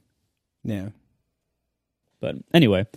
Yeah. 0.64 0.90
But 2.20 2.36
anyway, 2.54 2.88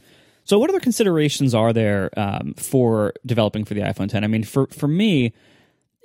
so 0.45 0.59
what 0.59 0.71
other 0.71 0.81
considerations 0.81 1.55
are 1.55 1.73
there 1.73 2.11
um, 2.17 2.55
for 2.55 3.13
developing 3.25 3.65
for 3.65 3.75
the 3.75 3.81
iPhone 3.81 4.09
10? 4.09 4.25
I 4.25 4.27
mean, 4.29 4.45
for 4.45 4.67
for 4.69 4.89
me, 4.89 5.33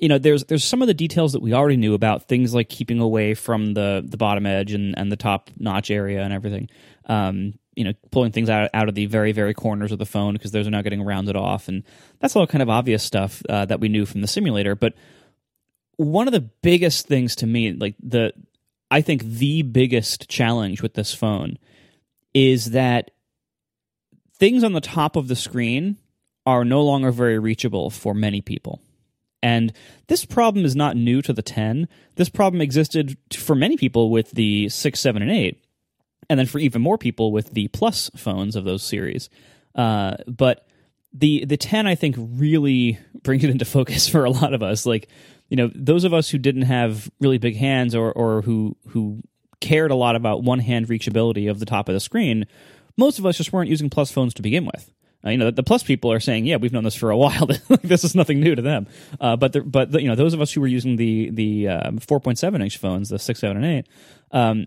you 0.02 0.10
know, 0.10 0.18
there's 0.18 0.44
there's 0.46 0.64
some 0.64 0.82
of 0.82 0.88
the 0.88 0.96
details 0.96 1.34
that 1.34 1.44
we 1.44 1.54
already 1.54 1.78
knew 1.78 1.94
about 1.94 2.28
things 2.28 2.56
like 2.56 2.70
keeping 2.70 3.00
away 3.00 3.36
from 3.36 3.76
the 3.76 4.04
the 4.04 4.18
bottom 4.18 4.48
edge 4.48 4.74
and, 4.74 4.98
and 4.98 5.12
the 5.12 5.16
top 5.16 5.52
notch 5.58 5.92
area 5.92 6.24
and 6.24 6.34
everything. 6.34 6.70
Um, 7.06 7.54
you 7.76 7.86
know, 7.86 7.94
pulling 8.10 8.32
things 8.32 8.50
out 8.50 8.72
out 8.74 8.90
of 8.90 8.96
the 8.96 9.06
very 9.06 9.32
very 9.32 9.54
corners 9.54 9.92
of 9.92 10.00
the 10.00 10.06
phone 10.06 10.34
because 10.34 10.52
those 10.52 10.68
are 10.68 10.72
now 10.72 10.82
getting 10.82 11.04
rounded 11.04 11.36
off, 11.36 11.68
and 11.68 11.84
that's 12.20 12.36
all 12.36 12.48
kind 12.48 12.64
of 12.64 12.70
obvious 12.70 13.04
stuff 13.04 13.44
uh, 13.48 13.66
that 13.66 13.80
we 13.80 13.90
knew 13.90 14.08
from 14.08 14.22
the 14.22 14.28
simulator. 14.28 14.76
But 14.76 14.96
one 15.98 16.28
of 16.28 16.34
the 16.34 16.42
biggest 16.42 17.06
things 17.06 17.36
to 17.38 17.46
me, 17.46 17.72
like 17.72 17.96
the, 18.02 18.34
I 18.90 19.02
think 19.02 19.24
the 19.24 19.62
biggest 19.62 20.28
challenge 20.28 20.82
with 20.82 20.96
this 20.96 21.14
phone 21.14 21.60
is 22.34 22.72
that 22.72 23.12
things 24.40 24.64
on 24.64 24.74
the 24.74 24.82
top 24.82 25.16
of 25.16 25.28
the 25.28 25.36
screen 25.36 25.98
are 26.48 26.66
no 26.66 26.82
longer 26.82 27.12
very 27.12 27.38
reachable 27.38 27.92
for 27.92 28.16
many 28.16 28.42
people. 28.42 28.82
And 29.44 29.74
this 30.08 30.26
problem 30.26 30.66
is 30.66 30.76
not 30.76 30.96
new 30.96 31.22
to 31.24 31.34
the 31.34 31.42
10. 31.42 31.88
This 32.16 32.30
problem 32.30 32.62
existed 32.62 33.18
for 33.34 33.56
many 33.56 33.76
people 33.76 34.12
with 34.12 34.32
the 34.32 34.70
6, 34.70 35.00
7, 35.00 35.22
and 35.22 35.32
8, 35.32 35.64
and 36.30 36.40
then 36.40 36.46
for 36.46 36.60
even 36.60 36.82
more 36.82 36.98
people 36.98 37.32
with 37.32 37.52
the 37.52 37.68
Plus 37.70 38.12
phones 38.16 38.56
of 38.56 38.66
those 38.66 38.84
series. 38.84 39.30
Uh, 39.76 40.18
but 40.28 40.68
the 41.14 41.44
the 41.46 41.58
10 41.58 41.88
I 41.88 41.96
think 41.96 42.16
really 42.18 43.00
brings 43.24 43.44
it 43.44 43.50
into 43.50 43.66
focus 43.66 44.08
for 44.08 44.26
a 44.26 44.32
lot 44.32 44.54
of 44.54 44.64
us. 44.64 44.86
Like, 44.86 45.10
you 45.50 45.58
know, 45.58 45.70
those 45.74 46.04
of 46.04 46.14
us 46.14 46.30
who 46.30 46.38
didn't 46.38 46.64
have 46.64 47.10
really 47.20 47.38
big 47.38 47.56
hands 47.56 47.96
or 47.96 48.12
or 48.12 48.42
who 48.42 48.78
who 48.90 49.22
cared 49.60 49.92
a 49.92 49.96
lot 49.96 50.16
about 50.16 50.44
one 50.44 50.60
hand 50.60 50.88
reachability 50.88 51.50
of 51.50 51.60
the 51.60 51.66
top 51.66 51.88
of 51.88 51.94
the 51.94 52.00
screen, 52.00 52.46
most 52.98 53.20
of 53.20 53.26
us 53.26 53.38
just 53.38 53.54
weren't 53.54 53.70
using 53.70 53.90
Plus 53.90 54.12
phones 54.12 54.34
to 54.36 54.42
begin 54.42 54.66
with. 54.66 54.92
Uh, 55.26 55.30
you 55.30 55.38
know, 55.38 55.46
the, 55.46 55.52
the 55.52 55.64
Plus 55.64 55.84
people 55.84 56.12
are 56.12 56.20
saying, 56.20 56.46
"Yeah, 56.46 56.58
we've 56.58 56.74
known 56.74 56.84
this 56.84 56.96
for 56.96 57.12
a 57.12 57.18
while. 57.24 57.48
this 57.84 58.04
is 58.04 58.16
nothing 58.16 58.40
new 58.40 58.56
to 58.56 58.62
them." 58.62 58.88
Uh, 59.20 59.36
but 59.36 59.54
the, 59.54 59.62
but 59.62 59.92
the, 59.92 60.02
you 60.02 60.08
know, 60.08 60.16
those 60.16 60.34
of 60.34 60.42
us 60.42 60.52
who 60.52 60.62
were 60.62 60.68
using 60.68 60.96
the 60.96 61.30
the 61.32 61.68
um, 61.68 62.00
4.7 62.00 62.62
inch 62.62 62.78
phones, 62.78 63.10
the 63.10 63.20
six, 63.20 63.40
seven, 63.40 63.58
and 63.58 63.66
eight, 63.66 63.88
um, 64.32 64.66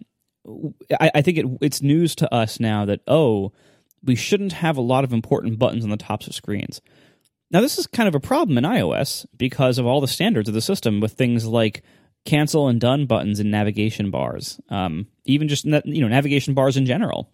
I, 1.01 1.11
I, 1.17 1.23
think 1.23 1.39
it, 1.39 1.47
it's 1.61 1.83
news 1.83 2.15
to 2.17 2.33
us 2.33 2.61
now 2.61 2.85
that 2.85 3.01
oh, 3.09 3.53
we 4.03 4.15
shouldn't 4.15 4.53
have 4.53 4.77
a 4.77 4.83
lot 4.83 5.05
of 5.05 5.13
important 5.13 5.59
buttons 5.59 5.85
on 5.85 5.91
the 5.91 5.97
tops 5.97 6.27
of 6.27 6.35
screens. 6.35 6.81
Now, 7.51 7.61
this 7.61 7.79
is 7.79 7.87
kind 7.87 8.09
of 8.09 8.15
a 8.15 8.21
problem 8.21 8.59
in 8.59 8.65
iOS 8.65 9.27
because 9.37 9.79
of 9.79 9.87
all 9.87 10.01
the 10.01 10.09
standards 10.09 10.49
of 10.49 10.55
the 10.55 10.61
system 10.61 11.01
with 11.01 11.13
things 11.13 11.47
like 11.47 11.83
cancel 12.25 12.69
and 12.69 12.81
done 12.81 13.07
buttons 13.07 13.39
in 13.39 13.51
navigation 13.51 14.11
bars, 14.11 14.61
um, 14.71 15.07
even 15.25 15.49
just 15.49 15.65
you 15.65 16.01
know 16.01 16.09
navigation 16.09 16.55
bars 16.55 16.77
in 16.77 16.87
general. 16.87 17.31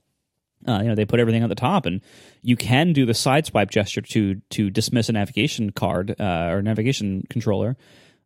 Uh, 0.68 0.80
you 0.82 0.88
know, 0.88 0.94
they 0.94 1.06
put 1.06 1.20
everything 1.20 1.42
at 1.42 1.48
the 1.48 1.54
top, 1.54 1.86
and 1.86 2.00
you 2.42 2.56
can 2.56 2.92
do 2.92 3.06
the 3.06 3.14
side 3.14 3.46
swipe 3.46 3.70
gesture 3.70 4.02
to 4.02 4.36
to 4.50 4.70
dismiss 4.70 5.08
a 5.08 5.12
navigation 5.12 5.70
card 5.70 6.14
uh, 6.20 6.48
or 6.50 6.62
navigation 6.62 7.24
controller, 7.30 7.76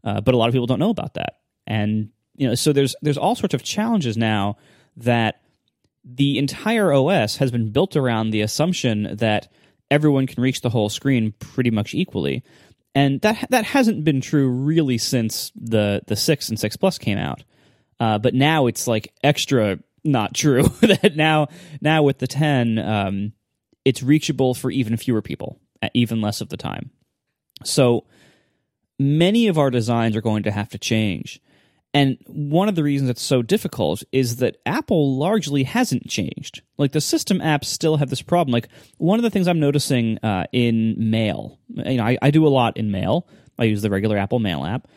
uh, 0.02 0.20
but 0.20 0.34
a 0.34 0.36
lot 0.36 0.48
of 0.48 0.52
people 0.52 0.66
don't 0.66 0.80
know 0.80 0.90
about 0.90 1.14
that. 1.14 1.38
And 1.66 2.10
you 2.36 2.48
know, 2.48 2.54
so 2.54 2.72
there's 2.72 2.96
there's 3.02 3.18
all 3.18 3.34
sorts 3.34 3.54
of 3.54 3.62
challenges 3.62 4.16
now 4.16 4.56
that 4.96 5.42
the 6.04 6.38
entire 6.38 6.92
OS 6.92 7.36
has 7.36 7.50
been 7.50 7.70
built 7.70 7.96
around 7.96 8.30
the 8.30 8.42
assumption 8.42 9.16
that 9.16 9.48
everyone 9.90 10.26
can 10.26 10.42
reach 10.42 10.60
the 10.60 10.70
whole 10.70 10.88
screen 10.88 11.32
pretty 11.38 11.70
much 11.70 11.94
equally. 11.94 12.42
And 12.94 13.20
that 13.22 13.46
that 13.50 13.64
hasn't 13.64 14.04
been 14.04 14.20
true 14.20 14.48
really 14.48 14.98
since 14.98 15.50
the 15.56 16.02
the 16.06 16.16
six 16.16 16.48
and 16.48 16.58
six 16.58 16.76
plus 16.76 16.98
came 16.98 17.18
out. 17.18 17.42
Uh, 17.98 18.18
but 18.18 18.34
now 18.34 18.66
it's 18.66 18.86
like 18.86 19.12
extra 19.22 19.78
not 20.04 20.34
true. 20.34 20.62
that 20.80 21.16
now 21.16 21.48
now 21.80 22.02
with 22.02 22.18
the 22.18 22.26
10, 22.26 22.78
um, 22.78 23.32
it's 23.84 24.02
reachable 24.02 24.54
for 24.54 24.70
even 24.70 24.96
fewer 24.96 25.22
people 25.22 25.60
even 25.92 26.20
less 26.20 26.40
of 26.40 26.48
the 26.48 26.56
time. 26.56 26.90
So 27.64 28.06
many 28.98 29.48
of 29.48 29.58
our 29.58 29.70
designs 29.70 30.16
are 30.16 30.22
going 30.22 30.44
to 30.44 30.50
have 30.50 30.68
to 30.70 30.78
change. 30.78 31.40
And 31.92 32.18
one 32.26 32.68
of 32.68 32.74
the 32.74 32.82
reasons 32.82 33.10
it's 33.10 33.22
so 33.22 33.40
difficult 33.40 34.02
is 34.10 34.36
that 34.36 34.56
Apple 34.66 35.16
largely 35.16 35.62
hasn't 35.62 36.08
changed. 36.08 36.62
Like 36.76 36.90
the 36.90 37.00
system 37.00 37.38
apps 37.38 37.66
still 37.66 37.98
have 37.98 38.10
this 38.10 38.22
problem. 38.22 38.52
Like 38.52 38.68
one 38.98 39.18
of 39.18 39.22
the 39.22 39.30
things 39.30 39.46
I'm 39.46 39.60
noticing 39.60 40.18
uh, 40.18 40.46
in 40.52 40.96
Mail, 40.98 41.60
you 41.68 41.98
know, 41.98 42.04
I, 42.04 42.18
I 42.20 42.30
do 42.30 42.46
a 42.46 42.48
lot 42.48 42.76
in 42.76 42.90
Mail. 42.90 43.28
I 43.58 43.64
use 43.64 43.82
the 43.82 43.90
regular 43.90 44.18
Apple 44.18 44.40
Mail 44.40 44.64
app, 44.64 44.88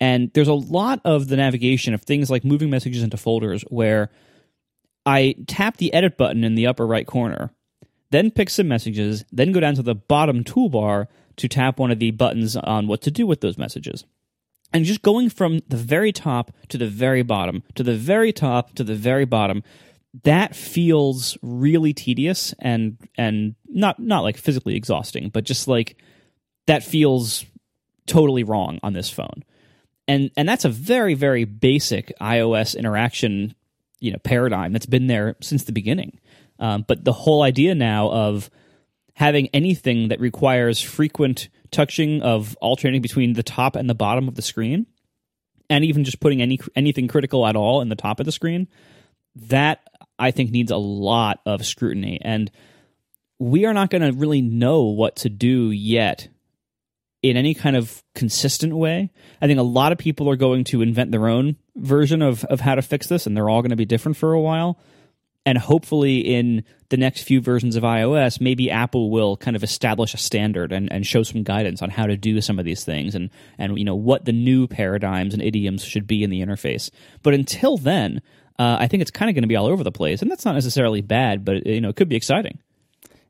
and 0.00 0.32
there's 0.32 0.48
a 0.48 0.54
lot 0.54 1.02
of 1.04 1.28
the 1.28 1.36
navigation 1.36 1.92
of 1.92 2.00
things 2.00 2.30
like 2.30 2.46
moving 2.46 2.70
messages 2.70 3.02
into 3.02 3.18
folders 3.18 3.62
where 3.68 4.10
I 5.06 5.36
tap 5.46 5.76
the 5.76 5.94
edit 5.94 6.16
button 6.16 6.42
in 6.42 6.56
the 6.56 6.66
upper 6.66 6.86
right 6.86 7.06
corner, 7.06 7.50
then 8.10 8.32
pick 8.32 8.50
some 8.50 8.68
messages, 8.68 9.24
then 9.30 9.52
go 9.52 9.60
down 9.60 9.76
to 9.76 9.82
the 9.82 9.94
bottom 9.94 10.42
toolbar 10.42 11.06
to 11.36 11.48
tap 11.48 11.78
one 11.78 11.92
of 11.92 12.00
the 12.00 12.10
buttons 12.10 12.56
on 12.56 12.88
what 12.88 13.02
to 13.02 13.10
do 13.10 13.26
with 13.26 13.40
those 13.40 13.56
messages. 13.56 14.04
And 14.72 14.84
just 14.84 15.02
going 15.02 15.30
from 15.30 15.60
the 15.68 15.76
very 15.76 16.12
top 16.12 16.50
to 16.68 16.78
the 16.78 16.88
very 16.88 17.22
bottom, 17.22 17.62
to 17.76 17.84
the 17.84 17.94
very 17.94 18.32
top 18.32 18.74
to 18.74 18.84
the 18.84 18.96
very 18.96 19.24
bottom, 19.24 19.62
that 20.24 20.56
feels 20.56 21.38
really 21.40 21.92
tedious 21.92 22.52
and 22.58 22.96
and 23.16 23.54
not 23.68 24.00
not 24.00 24.22
like 24.22 24.36
physically 24.36 24.74
exhausting, 24.74 25.28
but 25.28 25.44
just 25.44 25.68
like 25.68 25.96
that 26.66 26.82
feels 26.82 27.44
totally 28.06 28.42
wrong 28.42 28.80
on 28.82 28.92
this 28.92 29.08
phone. 29.08 29.44
And 30.08 30.30
and 30.36 30.48
that's 30.48 30.64
a 30.64 30.70
very 30.70 31.14
very 31.14 31.44
basic 31.44 32.12
iOS 32.20 32.76
interaction 32.76 33.54
you 34.06 34.12
know 34.12 34.18
paradigm 34.18 34.72
that's 34.72 34.86
been 34.86 35.08
there 35.08 35.36
since 35.40 35.64
the 35.64 35.72
beginning. 35.72 36.18
Um, 36.58 36.84
but 36.86 37.04
the 37.04 37.12
whole 37.12 37.42
idea 37.42 37.74
now 37.74 38.08
of 38.10 38.50
having 39.14 39.48
anything 39.48 40.08
that 40.08 40.20
requires 40.20 40.80
frequent 40.80 41.48
touching 41.70 42.22
of 42.22 42.56
alternating 42.60 43.02
between 43.02 43.32
the 43.32 43.42
top 43.42 43.76
and 43.76 43.90
the 43.90 43.94
bottom 43.94 44.28
of 44.28 44.36
the 44.36 44.42
screen, 44.42 44.86
and 45.68 45.84
even 45.84 46.04
just 46.04 46.20
putting 46.20 46.40
any 46.40 46.58
anything 46.74 47.08
critical 47.08 47.46
at 47.46 47.56
all 47.56 47.80
in 47.80 47.88
the 47.88 47.96
top 47.96 48.20
of 48.20 48.26
the 48.26 48.32
screen, 48.32 48.68
that 49.34 49.80
I 50.18 50.30
think 50.30 50.50
needs 50.50 50.70
a 50.70 50.76
lot 50.76 51.40
of 51.44 51.66
scrutiny. 51.66 52.18
And 52.22 52.50
we 53.38 53.66
are 53.66 53.74
not 53.74 53.90
going 53.90 54.02
to 54.02 54.18
really 54.18 54.40
know 54.40 54.84
what 54.84 55.16
to 55.16 55.28
do 55.28 55.70
yet 55.70 56.28
in 57.22 57.36
any 57.36 57.54
kind 57.54 57.76
of 57.76 58.02
consistent 58.14 58.74
way. 58.74 59.10
I 59.42 59.46
think 59.46 59.58
a 59.58 59.64
lot 59.64 59.92
of 59.92 59.98
people 59.98 60.30
are 60.30 60.36
going 60.36 60.64
to 60.64 60.80
invent 60.80 61.10
their 61.10 61.28
own 61.28 61.56
version 61.76 62.22
of, 62.22 62.44
of 62.44 62.60
how 62.60 62.74
to 62.74 62.82
fix 62.82 63.06
this, 63.06 63.26
and 63.26 63.36
they're 63.36 63.48
all 63.48 63.62
going 63.62 63.70
to 63.70 63.76
be 63.76 63.84
different 63.84 64.16
for 64.16 64.32
a 64.32 64.40
while. 64.40 64.78
And 65.44 65.56
hopefully, 65.56 66.18
in 66.18 66.64
the 66.88 66.96
next 66.96 67.22
few 67.22 67.40
versions 67.40 67.76
of 67.76 67.84
iOS, 67.84 68.40
maybe 68.40 68.68
Apple 68.68 69.10
will 69.10 69.36
kind 69.36 69.54
of 69.54 69.62
establish 69.62 70.12
a 70.12 70.16
standard 70.16 70.72
and, 70.72 70.90
and 70.92 71.06
show 71.06 71.22
some 71.22 71.44
guidance 71.44 71.82
on 71.82 71.90
how 71.90 72.06
to 72.06 72.16
do 72.16 72.40
some 72.40 72.58
of 72.58 72.64
these 72.64 72.84
things 72.84 73.14
and, 73.14 73.30
and 73.56 73.78
you 73.78 73.84
know 73.84 73.94
what 73.94 74.24
the 74.24 74.32
new 74.32 74.66
paradigms 74.66 75.34
and 75.34 75.42
idioms 75.42 75.84
should 75.84 76.06
be 76.06 76.24
in 76.24 76.30
the 76.30 76.40
interface. 76.40 76.90
But 77.22 77.34
until 77.34 77.76
then, 77.76 78.22
uh, 78.58 78.76
I 78.80 78.88
think 78.88 79.02
it's 79.02 79.10
kind 79.12 79.28
of 79.28 79.34
going 79.34 79.42
to 79.42 79.48
be 79.48 79.54
all 79.54 79.66
over 79.66 79.84
the 79.84 79.92
place, 79.92 80.20
and 80.20 80.30
that's 80.30 80.44
not 80.44 80.54
necessarily 80.54 81.00
bad, 81.00 81.44
but 81.44 81.64
you 81.64 81.80
know 81.80 81.90
it 81.90 81.96
could 81.96 82.08
be 82.08 82.16
exciting. 82.16 82.58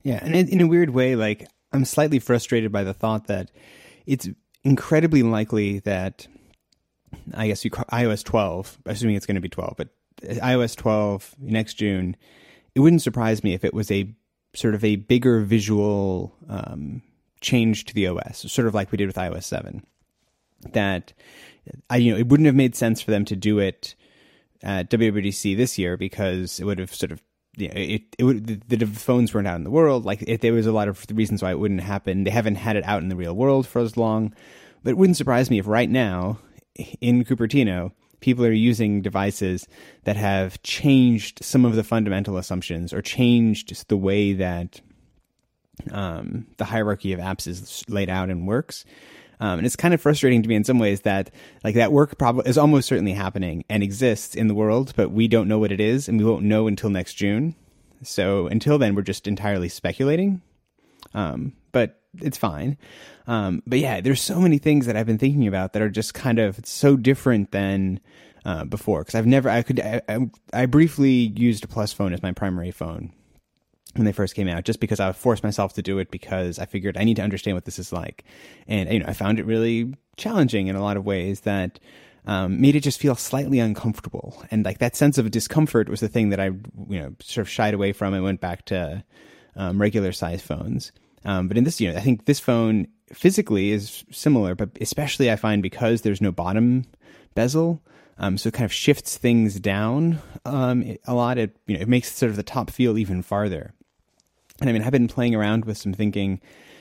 Yeah, 0.03 0.21
and 0.23 0.35
in, 0.35 0.61
a 0.61 0.67
weird 0.67 0.91
way, 0.91 1.17
like 1.17 1.49
I'm 1.73 1.85
slightly 1.85 2.21
frustrated 2.21 2.73
by 2.73 2.85
the 2.85 2.95
thought 2.95 3.26
that 3.26 3.50
it's 4.07 4.29
incredibly 4.62 5.23
likely 5.23 5.81
that 5.81 6.29
I 7.35 7.49
guess 7.49 7.64
you 7.64 7.71
iOS 7.71 8.25
12, 8.25 8.78
assuming 8.87 9.16
it's 9.16 9.26
going 9.26 9.37
to 9.37 9.40
be 9.40 9.49
12, 9.49 9.75
but 9.76 9.88
iOS 10.23 10.76
12 10.76 11.35
next 11.38 11.75
June, 11.75 12.16
it 12.75 12.80
wouldn't 12.80 13.02
surprise 13.02 13.42
me 13.42 13.54
if 13.54 13.64
it 13.64 13.75
was 13.75 13.90
a 13.90 14.14
sort 14.54 14.75
of 14.75 14.85
a 14.85 14.97
bigger 14.97 15.40
visual 15.40 16.35
um, 16.49 17.02
change 17.40 17.85
to 17.87 17.95
the 17.95 18.06
OS, 18.06 18.50
sort 18.50 18.66
of 18.66 18.75
like 18.75 18.90
we 18.90 18.99
did 18.99 19.06
with 19.06 19.16
iOS 19.16 19.45
7. 19.45 19.85
That 20.73 21.12
I, 21.90 21.97
you 21.97 22.12
know, 22.12 22.18
it 22.18 22.28
wouldn't 22.28 22.47
have 22.47 22.54
made 22.54 22.75
sense 22.75 23.00
for 23.02 23.11
them 23.11 23.25
to 23.26 23.37
do 23.37 23.59
it 23.59 23.95
at 24.62 24.90
WWDC 24.90 25.56
this 25.56 25.78
year 25.78 25.97
because 25.97 26.59
it 26.59 26.64
would 26.64 26.78
have 26.78 26.95
sort 26.95 27.12
of 27.12 27.23
you 27.56 27.68
know, 27.68 27.75
it, 27.76 28.02
it 28.18 28.25
would 28.25 28.47
the, 28.68 28.76
the, 28.76 28.87
phones 28.87 29.33
weren't 29.33 29.47
out 29.47 29.56
in 29.56 29.64
the 29.64 29.71
world. 29.71 30.04
Like 30.04 30.23
it, 30.23 30.40
there 30.40 30.52
was 30.52 30.66
a 30.66 30.73
lot 30.73 30.88
of 30.88 31.04
reasons 31.12 31.42
why 31.42 31.50
it 31.50 31.59
wouldn't 31.59 31.80
happen. 31.80 32.25
They 32.25 32.30
haven't 32.30 32.56
had 32.56 32.76
it 32.76 32.85
out 32.85 33.02
in 33.02 33.09
the 33.09 33.16
real 33.16 33.35
world 33.35 33.66
for 33.66 33.80
as 33.80 33.97
long, 33.97 34.35
but 34.83 34.90
it 34.90 34.99
wouldn't 34.99 35.16
surprise 35.16 35.50
me 35.50 35.59
if 35.59 35.66
right 35.66 35.88
now 35.88 36.38
in 37.00 37.25
Cupertino 37.25 37.92
people 38.21 38.45
are 38.45 38.52
using 38.52 39.02
devices 39.02 39.66
that 40.04 40.16
have 40.16 40.62
changed 40.62 41.45
some 41.45 41.64
of 41.64 41.76
the 41.76 41.85
fundamental 41.85 42.37
assumptions 42.37 42.92
or 42.92 43.02
changed 43.02 43.88
the 43.88 43.97
way 43.97 44.33
that 44.33 44.80
um, 45.92 46.47
the 46.56 46.64
hierarchy 46.64 47.12
of 47.12 47.21
apps 47.21 47.47
is 47.47 47.85
laid 47.88 48.09
out 48.09 48.30
and 48.30 48.47
works. 48.47 48.85
Um, 49.38 49.59
and 49.59 49.66
it's 49.66 49.76
kind 49.76 49.92
of 49.92 50.00
frustrating 50.00 50.42
to 50.42 50.49
me 50.49 50.54
in 50.54 50.64
some 50.64 50.78
ways 50.78 51.02
that 51.02 51.30
like 51.62 51.75
that 51.75 51.92
work 51.92 52.16
probably 52.16 52.49
is 52.49 52.56
almost 52.56 52.88
certainly 52.88 53.12
happening 53.12 53.64
and 53.68 53.83
exists 53.83 54.35
in 54.35 54.49
the 54.49 54.54
world, 54.54 54.95
but 54.97 55.11
we 55.11 55.28
don't 55.28 55.49
know 55.49 55.59
what 55.59 55.73
it 55.73 55.80
is, 55.80 56.09
and 56.09 56.18
we 56.18 56.25
won't 56.25 56.45
know 56.45 56.66
until 56.66 56.88
next 56.88 57.14
June. 57.14 57.54
So 58.02 58.47
until 58.47 58.78
then, 58.78 58.95
we're 58.95 59.02
just 59.02 59.26
entirely 59.26 59.68
speculating. 59.68 60.40
Um, 61.12 61.52
but 61.73 62.00
it's 62.23 62.39
fine. 62.39 62.77
Um, 63.27 63.63
but 63.67 63.79
yeah, 63.79 64.01
there's 64.01 64.21
so 64.21 64.41
many 64.41 64.59
things 64.59 64.87
that 64.87 64.97
I've 64.97 65.07
been 65.07 65.19
thinking 65.19 65.47
about 65.47 65.73
that 65.73 65.83
are 65.83 65.91
just 65.91 66.15
kind 66.15 66.39
of 66.39 66.61
so 66.65 66.97
different 66.97 67.51
than 67.51 68.01
uh, 68.45 68.65
before. 68.65 69.01
Because 69.01 69.17
I've 69.17 69.27
never 69.27 69.49
I 69.51 69.63
could 69.63 69.81
I, 69.81 70.01
I, 70.09 70.31
I 70.53 70.67
briefly 70.67 71.33
used 71.37 71.65
a 71.65 71.69
plus 71.69 71.93
phone 71.93 72.13
as 72.13 72.23
my 72.23 72.33
primary 72.33 72.71
phone 72.71 73.13
when 73.95 74.05
they 74.05 74.13
first 74.13 74.35
came 74.35 74.49
out 74.49 74.65
just 74.65 74.79
because 74.79 75.01
I 75.01 75.11
forced 75.13 75.43
myself 75.43 75.73
to 75.75 75.83
do 75.83 75.99
it 75.99 76.11
because 76.11 76.59
I 76.59 76.67
figured 76.67 76.97
I 76.97 77.05
need 77.05 77.17
to 77.17 77.23
understand 77.23 77.57
what 77.57 77.65
this 77.65 77.79
is 77.79 77.93
like. 77.93 78.25
And 78.69 78.91
you 78.93 79.01
know 79.01 79.07
I 79.09 79.13
found 79.13 79.39
it 79.39 79.47
really 79.47 79.93
challenging 80.17 80.69
in 80.69 80.77
a 80.77 80.83
lot 80.83 80.97
of 80.97 81.05
ways 81.05 81.41
that 81.41 81.81
um, 82.27 82.61
made 82.61 82.75
it 82.75 82.81
just 82.81 83.01
feel 83.01 83.15
slightly 83.15 83.59
uncomfortable. 83.59 84.45
And 84.51 84.65
like 84.65 84.79
that 84.79 84.97
sense 84.97 85.19
of 85.19 85.31
discomfort 85.31 85.89
was 85.89 86.01
the 86.01 86.09
thing 86.09 86.31
that 86.31 86.41
I 86.41 86.47
you 86.47 87.01
know 87.01 87.15
sort 87.21 87.47
of 87.47 87.51
shied 87.51 87.75
away 87.75 87.93
from. 87.93 88.15
And 88.15 88.23
went 88.23 88.41
back 88.41 88.65
to 88.67 89.03
um, 89.57 89.81
regular 89.81 90.13
size 90.13 90.43
phones 90.43 90.93
um, 91.26 91.49
but 91.49 91.59
in 91.59 91.64
this 91.64 91.80
you 91.80 91.90
know 91.90 91.99
I 91.99 92.00
think 92.00 92.25
this 92.25 92.40
phone 92.40 92.88
physically 93.12 93.71
is 93.71 94.04
similar 94.11 94.54
but 94.54 94.71
especially 94.80 95.30
I 95.30 95.37
find 95.37 95.62
because 95.62 96.00
there's 96.00 96.23
no 96.23 96.33
bottom 96.33 96.87
bezel 97.35 97.83
um, 98.18 98.38
so 98.38 98.49
it 98.49 98.54
kind 98.54 98.64
of 98.64 98.73
shifts 98.73 99.16
things 99.16 99.61
down 99.61 100.21
um, 100.45 100.97
a 101.06 101.14
lot. 101.14 101.38
It 101.38 101.56
you 101.66 101.76
know 101.76 101.83
it 101.83 101.88
makes 101.88 102.12
sort 102.12 102.30
of 102.30 102.37
the 102.37 102.42
top 102.42 102.71
feel 102.71 102.97
even 102.97 103.23
farther. 103.23 103.75
And 104.61 104.71
I 104.71 104.73
mean, 104.73 104.83
I've 104.83 104.92
been 104.92 105.09
playing 105.09 105.35
around 105.35 105.66
with 105.66 105.76
some 105.76 105.92
thinking 105.92 106.40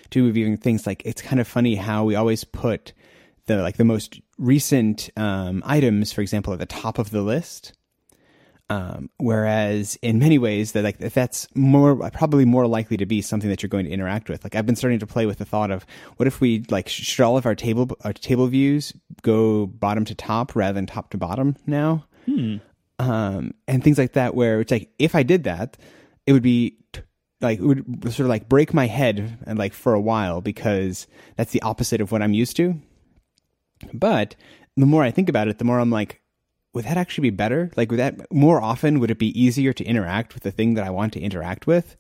too 0.10 0.28
of 0.28 0.38
even 0.38 0.56
things 0.58 0.88
like 0.88 1.02
it's 1.06 1.22
kind 1.22 1.42
of 1.42 1.48
funny 1.48 1.76
how 1.76 2.06
we 2.06 2.16
always 2.16 2.44
put 2.44 2.94
the 3.48 3.62
like 3.62 3.78
the 3.78 3.84
most 3.84 4.22
recent 4.38 5.10
um, 5.18 5.62
items, 5.66 6.14
for 6.14 6.22
example, 6.22 6.54
at 6.54 6.60
the 6.60 6.66
top 6.66 6.98
of 7.00 7.12
the 7.12 7.22
list. 7.22 7.74
Um, 8.68 9.12
whereas 9.18 9.96
in 10.02 10.18
many 10.18 10.40
ways 10.40 10.72
that 10.72 10.84
like 10.84 10.98
that's 10.98 11.48
more 11.54 12.10
probably 12.10 12.46
more 12.46 12.66
likely 12.66 12.98
to 12.98 13.06
be 13.06 13.22
something 13.22 13.48
that 13.52 13.62
you're 13.62 13.70
going 13.70 13.86
to 13.86 13.92
interact 13.92 14.28
with. 14.28 14.44
Like 14.44 14.56
I've 14.56 14.66
been 14.66 14.76
starting 14.76 14.98
to 15.00 15.06
play 15.06 15.28
with 15.28 15.38
the 15.38 15.46
thought 15.46 15.70
of 15.70 15.86
what 16.18 16.26
if 16.26 16.42
we 16.42 16.64
like 16.72 16.90
should 16.90 17.24
all 17.24 17.38
of 17.38 17.46
our 17.46 17.54
table 17.54 17.96
our 18.04 18.12
table 18.12 18.48
views 18.48 18.92
go 19.22 19.68
bottom 19.68 20.04
to 20.06 20.16
top 20.16 20.56
rather 20.56 20.74
than 20.74 20.88
top 20.88 21.12
to 21.12 21.18
bottom 21.20 21.56
now, 21.68 22.06
Hmm. 22.26 22.56
um, 22.98 23.52
and 23.68 23.84
things 23.84 24.00
like 24.00 24.14
that. 24.14 24.34
Where 24.34 24.62
it's 24.62 24.72
like 24.72 24.90
if 24.98 25.14
I 25.14 25.22
did 25.22 25.44
that, 25.44 25.78
it 26.26 26.34
would 26.34 26.42
be 26.42 26.78
t- 26.92 27.02
like 27.42 27.60
it 27.60 27.64
would 27.66 28.04
sort 28.06 28.22
of 28.22 28.30
like 28.30 28.50
break 28.50 28.74
my 28.74 28.88
head 28.88 29.38
and 29.46 29.60
like 29.60 29.74
for 29.74 29.94
a 29.94 30.02
while 30.02 30.42
because 30.42 31.06
that's 31.36 31.52
the 31.52 31.62
opposite 31.62 32.02
of 32.02 32.12
what 32.12 32.24
I'm 32.24 32.34
used 32.34 32.58
to. 32.58 32.82
But 33.94 34.36
the 34.76 34.88
more 34.88 35.04
I 35.04 35.12
think 35.12 35.30
about 35.30 35.50
it, 35.50 35.60
the 35.60 35.66
more 35.66 35.80
I'm 35.80 35.92
like, 35.92 36.20
would 36.76 36.86
that 36.86 36.98
actually 36.98 37.30
be 37.30 37.36
better? 37.36 37.72
Like, 37.78 37.90
would 37.90 38.00
that 38.00 38.32
more 38.32 38.62
often 38.62 39.00
would 39.00 39.10
it 39.10 39.18
be 39.18 39.40
easier 39.40 39.72
to 39.72 39.84
interact 39.86 40.34
with 40.34 40.44
the 40.44 40.52
thing 40.52 40.74
that 40.74 40.86
I 40.86 40.90
want 40.90 41.14
to 41.14 41.22
interact 41.22 41.66
with? 41.66 41.96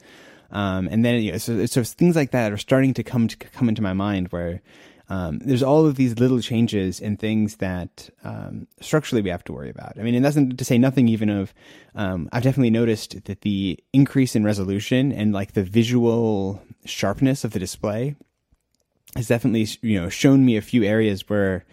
Um, 0.51 0.89
and 0.91 1.03
then 1.03 1.21
you 1.23 1.31
know, 1.31 1.37
so, 1.37 1.65
so 1.65 1.83
things 1.83 2.15
like 2.15 2.31
that 2.31 2.51
are 2.51 2.57
starting 2.57 2.93
to 2.95 3.03
come 3.03 3.29
to 3.29 3.37
come 3.37 3.69
into 3.69 3.81
my 3.81 3.93
mind 3.93 4.27
where 4.29 4.61
um, 5.07 5.39
there's 5.39 5.63
all 5.63 5.85
of 5.85 5.95
these 5.95 6.19
little 6.19 6.41
changes 6.41 6.99
and 6.99 7.17
things 7.17 7.55
that 7.57 8.09
um, 8.25 8.67
structurally 8.81 9.21
we 9.21 9.29
have 9.29 9.45
to 9.45 9.53
worry 9.53 9.69
about. 9.69 9.93
I 9.97 10.03
mean, 10.03 10.13
and 10.13 10.25
that's 10.25 10.35
to 10.35 10.65
say 10.65 10.77
nothing 10.77 11.07
even 11.07 11.29
of. 11.29 11.53
Um, 11.95 12.27
I've 12.33 12.43
definitely 12.43 12.71
noticed 12.71 13.23
that 13.25 13.41
the 13.41 13.79
increase 13.93 14.35
in 14.35 14.43
resolution 14.43 15.13
and 15.13 15.31
like 15.31 15.53
the 15.53 15.63
visual 15.63 16.61
sharpness 16.83 17.45
of 17.45 17.51
the 17.51 17.59
display 17.59 18.15
has 19.15 19.29
definitely 19.29 19.67
you 19.81 20.01
know 20.01 20.09
shown 20.09 20.45
me 20.45 20.57
a 20.57 20.61
few 20.61 20.83
areas 20.83 21.29
where 21.29 21.63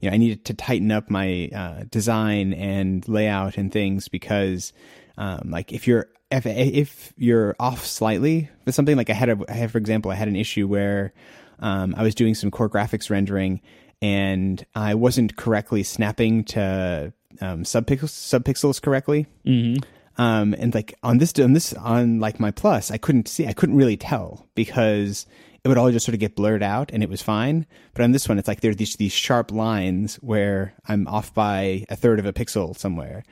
you 0.00 0.10
know 0.10 0.14
I 0.14 0.18
needed 0.18 0.44
to 0.46 0.54
tighten 0.54 0.90
up 0.90 1.10
my 1.10 1.50
uh, 1.54 1.84
design 1.90 2.52
and 2.54 3.06
layout 3.08 3.56
and 3.56 3.72
things 3.72 4.08
because 4.08 4.72
um, 5.16 5.50
like 5.50 5.72
if 5.72 5.86
you're 5.86 6.08
if 6.30 6.46
if 6.46 7.12
you're 7.16 7.54
off 7.58 7.86
slightly 7.86 8.48
with 8.64 8.74
something 8.74 8.96
like 8.96 9.10
I 9.10 9.14
had 9.14 9.28
a 9.28 9.38
I 9.48 9.52
had 9.52 9.70
for 9.70 9.78
example 9.78 10.10
I 10.10 10.14
had 10.14 10.28
an 10.28 10.36
issue 10.36 10.66
where 10.66 11.12
um, 11.58 11.94
I 11.96 12.02
was 12.02 12.14
doing 12.14 12.34
some 12.34 12.50
core 12.50 12.70
graphics 12.70 13.10
rendering 13.10 13.60
and 14.02 14.64
I 14.74 14.94
wasn't 14.94 15.36
correctly 15.36 15.82
snapping 15.82 16.44
to 16.44 17.12
um, 17.40 17.64
subpixels 17.64 18.40
subpixels 18.40 18.80
correctly. 18.80 19.26
Mm-hmm. 19.46 19.82
Um, 20.20 20.54
and 20.58 20.74
like 20.74 20.94
on 21.02 21.18
this 21.18 21.32
on 21.38 21.52
this 21.52 21.72
on 21.74 22.20
like 22.20 22.40
my 22.40 22.50
plus, 22.50 22.90
I 22.90 22.98
couldn't 22.98 23.28
see, 23.28 23.46
I 23.46 23.52
couldn't 23.52 23.76
really 23.76 23.96
tell 23.96 24.46
because 24.54 25.26
it 25.62 25.68
would 25.68 25.78
all 25.78 25.90
just 25.90 26.06
sort 26.06 26.14
of 26.14 26.20
get 26.20 26.36
blurred 26.36 26.62
out 26.62 26.90
and 26.92 27.02
it 27.02 27.08
was 27.08 27.22
fine. 27.22 27.66
But 27.94 28.02
on 28.02 28.12
this 28.12 28.28
one, 28.28 28.38
it's 28.38 28.48
like 28.48 28.60
there 28.60 28.70
are 28.70 28.74
these 28.74 28.96
these 28.96 29.12
sharp 29.12 29.50
lines 29.52 30.16
where 30.16 30.74
I'm 30.86 31.06
off 31.06 31.34
by 31.34 31.84
a 31.88 31.96
third 31.96 32.18
of 32.18 32.26
a 32.26 32.32
pixel 32.32 32.76
somewhere. 32.76 33.24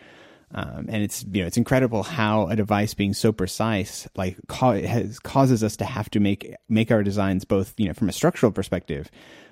Um, 0.55 0.87
and 0.89 1.03
it's 1.03 1.25
you 1.31 1.43
know 1.43 1.47
it's 1.47 1.59
incredible 1.59 2.03
how 2.03 2.49
a 2.49 2.57
device 2.57 2.95
being 2.95 3.13
so 3.13 3.33
precise 3.33 4.09
like 4.17 4.39
ca- 4.49 4.81
has, 4.87 5.19
causes 5.19 5.63
us 5.63 5.77
to 5.77 5.85
have 5.85 6.09
to 6.11 6.21
make 6.21 6.55
make 6.71 6.91
our 6.91 7.03
designs 7.03 7.45
both 7.45 7.75
you 7.77 7.87
know 7.87 7.93
from 7.93 8.09
a 8.09 8.13
structural 8.13 8.51
perspective 8.51 9.11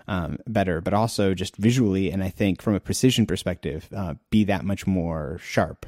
um, 0.08 0.38
better, 0.46 0.80
but 0.80 0.94
also 0.94 1.34
just 1.34 1.56
visually 1.56 2.10
and 2.10 2.22
I 2.22 2.30
think 2.30 2.62
from 2.62 2.74
a 2.74 2.80
precision 2.80 3.26
perspective 3.26 3.88
uh, 3.94 4.14
be 4.30 4.44
that 4.44 4.64
much 4.64 4.86
more 4.86 5.38
sharp. 5.42 5.84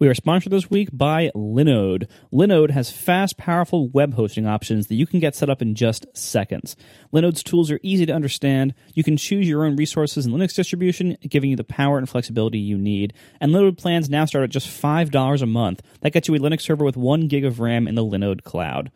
We 0.00 0.08
are 0.08 0.14
sponsored 0.14 0.52
this 0.52 0.68
week 0.68 0.88
by 0.92 1.30
Linode. 1.36 2.08
Linode 2.32 2.70
has 2.70 2.90
fast, 2.90 3.36
powerful 3.36 3.88
web 3.90 4.14
hosting 4.14 4.44
options 4.44 4.88
that 4.88 4.96
you 4.96 5.06
can 5.06 5.20
get 5.20 5.36
set 5.36 5.48
up 5.48 5.62
in 5.62 5.76
just 5.76 6.04
seconds. 6.16 6.74
Linode's 7.12 7.44
tools 7.44 7.70
are 7.70 7.78
easy 7.80 8.04
to 8.06 8.12
understand. 8.12 8.74
You 8.94 9.04
can 9.04 9.16
choose 9.16 9.48
your 9.48 9.64
own 9.64 9.76
resources 9.76 10.26
and 10.26 10.34
Linux 10.34 10.52
distribution, 10.56 11.16
giving 11.28 11.50
you 11.50 11.54
the 11.54 11.62
power 11.62 11.96
and 11.96 12.08
flexibility 12.08 12.58
you 12.58 12.76
need. 12.76 13.12
And 13.40 13.52
Linode 13.52 13.78
plans 13.78 14.10
now 14.10 14.24
start 14.24 14.42
at 14.42 14.50
just 14.50 14.66
$5 14.66 15.42
a 15.42 15.46
month. 15.46 15.80
That 16.00 16.12
gets 16.12 16.26
you 16.26 16.34
a 16.34 16.40
Linux 16.40 16.62
server 16.62 16.84
with 16.84 16.96
1 16.96 17.28
gig 17.28 17.44
of 17.44 17.60
RAM 17.60 17.86
in 17.86 17.94
the 17.94 18.04
Linode 18.04 18.42
cloud. 18.42 18.90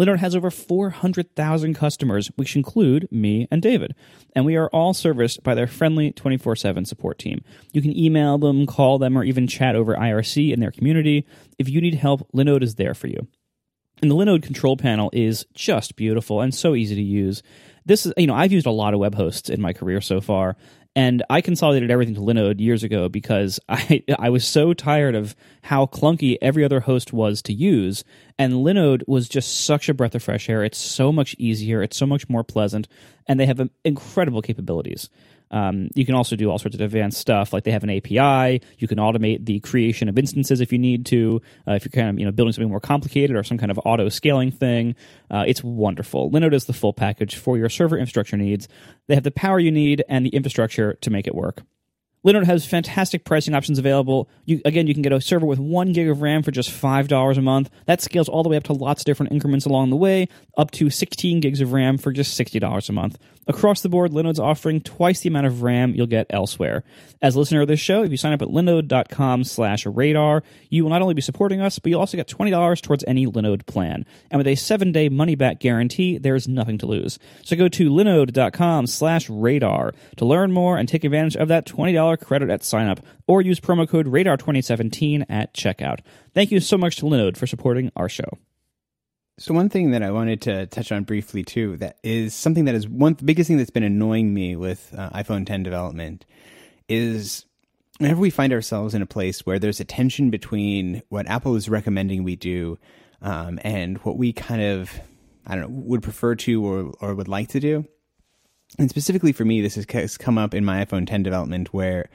Linode 0.00 0.18
has 0.18 0.34
over 0.34 0.50
400,000 0.50 1.74
customers, 1.74 2.30
which 2.36 2.56
include 2.56 3.06
me 3.10 3.46
and 3.50 3.60
David. 3.60 3.94
And 4.34 4.46
we 4.46 4.56
are 4.56 4.68
all 4.68 4.94
serviced 4.94 5.42
by 5.42 5.54
their 5.54 5.66
friendly 5.66 6.10
24 6.12 6.56
7 6.56 6.86
support 6.86 7.18
team. 7.18 7.44
You 7.72 7.82
can 7.82 7.96
email 7.96 8.38
them, 8.38 8.66
call 8.66 8.98
them, 8.98 9.18
or 9.18 9.24
even 9.24 9.46
chat 9.46 9.76
over 9.76 9.94
IRC 9.94 10.52
in 10.52 10.60
their 10.60 10.70
community. 10.70 11.26
If 11.58 11.68
you 11.68 11.82
need 11.82 11.94
help, 11.94 12.26
Linode 12.32 12.62
is 12.62 12.76
there 12.76 12.94
for 12.94 13.08
you. 13.08 13.28
And 14.00 14.10
the 14.10 14.14
Linode 14.14 14.42
control 14.42 14.78
panel 14.78 15.10
is 15.12 15.44
just 15.52 15.96
beautiful 15.96 16.40
and 16.40 16.54
so 16.54 16.74
easy 16.74 16.94
to 16.94 17.02
use. 17.02 17.42
This 17.84 18.06
is, 18.06 18.14
you 18.16 18.26
know, 18.26 18.34
I've 18.34 18.52
used 18.52 18.66
a 18.66 18.70
lot 18.70 18.94
of 18.94 19.00
web 19.00 19.14
hosts 19.14 19.50
in 19.50 19.60
my 19.60 19.72
career 19.74 20.00
so 20.00 20.20
far, 20.20 20.56
and 21.00 21.22
I 21.30 21.40
consolidated 21.40 21.90
everything 21.90 22.14
to 22.16 22.20
Linode 22.20 22.60
years 22.60 22.82
ago 22.82 23.08
because 23.08 23.58
I 23.70 24.04
I 24.18 24.28
was 24.28 24.46
so 24.46 24.74
tired 24.74 25.14
of 25.14 25.34
how 25.62 25.86
clunky 25.86 26.36
every 26.42 26.62
other 26.62 26.80
host 26.80 27.10
was 27.10 27.40
to 27.42 27.54
use, 27.54 28.04
and 28.38 28.52
Linode 28.52 29.08
was 29.08 29.26
just 29.26 29.64
such 29.64 29.88
a 29.88 29.94
breath 29.94 30.14
of 30.14 30.22
fresh 30.22 30.50
air. 30.50 30.62
It's 30.62 30.76
so 30.76 31.10
much 31.10 31.34
easier, 31.38 31.82
it's 31.82 31.96
so 31.96 32.04
much 32.04 32.28
more 32.28 32.44
pleasant, 32.44 32.86
and 33.26 33.40
they 33.40 33.46
have 33.46 33.60
um, 33.60 33.70
incredible 33.82 34.42
capabilities. 34.42 35.08
Um, 35.50 35.88
you 35.94 36.06
can 36.06 36.14
also 36.14 36.36
do 36.36 36.50
all 36.50 36.58
sorts 36.58 36.74
of 36.74 36.80
advanced 36.80 37.18
stuff, 37.18 37.52
like 37.52 37.64
they 37.64 37.70
have 37.72 37.82
an 37.82 37.90
API. 37.90 38.60
You 38.78 38.88
can 38.88 38.98
automate 38.98 39.46
the 39.46 39.60
creation 39.60 40.08
of 40.08 40.18
instances 40.18 40.60
if 40.60 40.72
you 40.72 40.78
need 40.78 41.06
to. 41.06 41.42
Uh, 41.66 41.72
if 41.72 41.84
you're 41.84 41.90
kind 41.90 42.10
of 42.10 42.18
you 42.18 42.24
know 42.24 42.32
building 42.32 42.52
something 42.52 42.70
more 42.70 42.80
complicated 42.80 43.36
or 43.36 43.42
some 43.42 43.58
kind 43.58 43.70
of 43.70 43.80
auto 43.84 44.08
scaling 44.08 44.50
thing, 44.50 44.94
uh, 45.30 45.44
it's 45.46 45.62
wonderful. 45.62 46.30
Linode 46.30 46.54
is 46.54 46.66
the 46.66 46.72
full 46.72 46.92
package 46.92 47.36
for 47.36 47.58
your 47.58 47.68
server 47.68 47.96
infrastructure 47.96 48.36
needs. 48.36 48.68
They 49.08 49.14
have 49.14 49.24
the 49.24 49.30
power 49.30 49.58
you 49.58 49.72
need 49.72 50.04
and 50.08 50.24
the 50.24 50.30
infrastructure 50.30 50.94
to 51.00 51.10
make 51.10 51.26
it 51.26 51.34
work. 51.34 51.62
Linode 52.24 52.44
has 52.44 52.66
fantastic 52.66 53.24
pricing 53.24 53.54
options 53.54 53.78
available. 53.78 54.28
You, 54.44 54.60
again, 54.66 54.86
you 54.86 54.92
can 54.92 55.02
get 55.02 55.12
a 55.12 55.20
server 55.20 55.46
with 55.46 55.58
one 55.58 55.92
gig 55.92 56.08
of 56.08 56.20
RAM 56.20 56.42
for 56.42 56.50
just 56.50 56.70
five 56.70 57.08
dollars 57.08 57.38
a 57.38 57.42
month. 57.42 57.70
That 57.86 58.02
scales 58.02 58.28
all 58.28 58.42
the 58.42 58.50
way 58.50 58.56
up 58.56 58.64
to 58.64 58.74
lots 58.74 59.02
of 59.02 59.06
different 59.06 59.32
increments 59.32 59.64
along 59.64 59.90
the 59.90 59.96
way, 59.96 60.28
up 60.56 60.70
to 60.72 60.90
16 60.90 61.40
gigs 61.40 61.60
of 61.60 61.72
RAM 61.72 61.96
for 61.96 62.12
just 62.12 62.34
sixty 62.34 62.58
dollars 62.58 62.88
a 62.90 62.92
month. 62.92 63.18
Across 63.46 63.80
the 63.80 63.88
board, 63.88 64.12
Linode's 64.12 64.38
offering 64.38 64.80
twice 64.80 65.20
the 65.20 65.28
amount 65.28 65.46
of 65.46 65.62
RAM 65.62 65.94
you'll 65.94 66.06
get 66.06 66.26
elsewhere. 66.30 66.84
As 67.22 67.34
a 67.34 67.38
listener 67.38 67.62
of 67.62 67.68
this 67.68 67.80
show, 67.80 68.02
if 68.02 68.10
you 68.10 68.16
sign 68.16 68.32
up 68.32 68.42
at 68.42 68.48
linode.com 68.48 69.44
slash 69.44 69.86
radar, 69.86 70.44
you 70.68 70.84
will 70.84 70.90
not 70.90 71.02
only 71.02 71.14
be 71.14 71.22
supporting 71.22 71.60
us, 71.60 71.78
but 71.78 71.90
you'll 71.90 72.00
also 72.00 72.16
get 72.16 72.28
$20 72.28 72.80
towards 72.80 73.02
any 73.08 73.26
Linode 73.26 73.66
plan. 73.66 74.04
And 74.30 74.38
with 74.38 74.46
a 74.46 74.54
seven-day 74.54 75.08
money-back 75.08 75.58
guarantee, 75.58 76.18
there 76.18 76.36
is 76.36 76.46
nothing 76.46 76.78
to 76.78 76.86
lose. 76.86 77.18
So 77.42 77.56
go 77.56 77.68
to 77.68 77.90
linode.com 77.90 78.86
slash 78.86 79.28
radar 79.28 79.94
to 80.18 80.24
learn 80.24 80.52
more 80.52 80.76
and 80.76 80.88
take 80.88 81.02
advantage 81.02 81.36
of 81.36 81.48
that 81.48 81.66
$20 81.66 82.09
credit 82.16 82.50
at 82.50 82.64
sign-up, 82.64 83.00
or 83.26 83.42
use 83.42 83.60
promo 83.60 83.88
code 83.88 84.06
radar2017 84.06 85.26
at 85.28 85.54
checkout. 85.54 86.00
Thank 86.34 86.50
you 86.50 86.60
so 86.60 86.78
much 86.78 86.96
to 86.96 87.06
Linode 87.06 87.36
for 87.36 87.46
supporting 87.46 87.90
our 87.96 88.08
show. 88.08 88.38
So 89.40 89.54
one 89.54 89.70
thing 89.70 89.92
that 89.92 90.02
I 90.02 90.10
wanted 90.10 90.42
to 90.42 90.66
touch 90.66 90.92
on 90.92 91.04
briefly 91.04 91.42
too, 91.42 91.78
that 91.78 91.96
is 92.02 92.34
something 92.34 92.66
that 92.66 92.74
is 92.74 92.86
one 92.86 93.14
the 93.14 93.24
biggest 93.24 93.48
thing 93.48 93.56
that's 93.56 93.70
been 93.70 93.82
annoying 93.82 94.34
me 94.34 94.54
with 94.54 94.92
uh, 94.94 95.08
iPhone 95.10 95.46
10 95.46 95.62
development 95.62 96.26
is 96.90 97.46
whenever 97.96 98.20
we 98.20 98.28
find 98.28 98.52
ourselves 98.52 98.94
in 98.94 99.00
a 99.00 99.06
place 99.06 99.46
where 99.46 99.58
there's 99.58 99.80
a 99.80 99.84
tension 99.84 100.28
between 100.28 101.00
what 101.08 101.26
Apple 101.26 101.56
is 101.56 101.70
recommending 101.70 102.22
we 102.22 102.36
do 102.36 102.78
um, 103.22 103.58
and 103.62 103.96
what 103.98 104.18
we 104.18 104.34
kind 104.34 104.60
of 104.60 105.00
I 105.46 105.54
don't 105.54 105.62
know 105.62 105.80
would 105.86 106.02
prefer 106.02 106.34
to 106.34 106.66
or 106.66 106.92
or 107.00 107.14
would 107.14 107.28
like 107.28 107.48
to 107.48 107.60
do. 107.60 107.86
And 108.78 108.88
specifically 108.88 109.32
for 109.32 109.44
me, 109.44 109.60
this 109.60 109.74
has 109.74 110.16
come 110.16 110.38
up 110.38 110.54
in 110.54 110.64
my 110.64 110.84
iPhone 110.84 111.06
10 111.06 111.22
development 111.22 111.72
where 111.74 112.08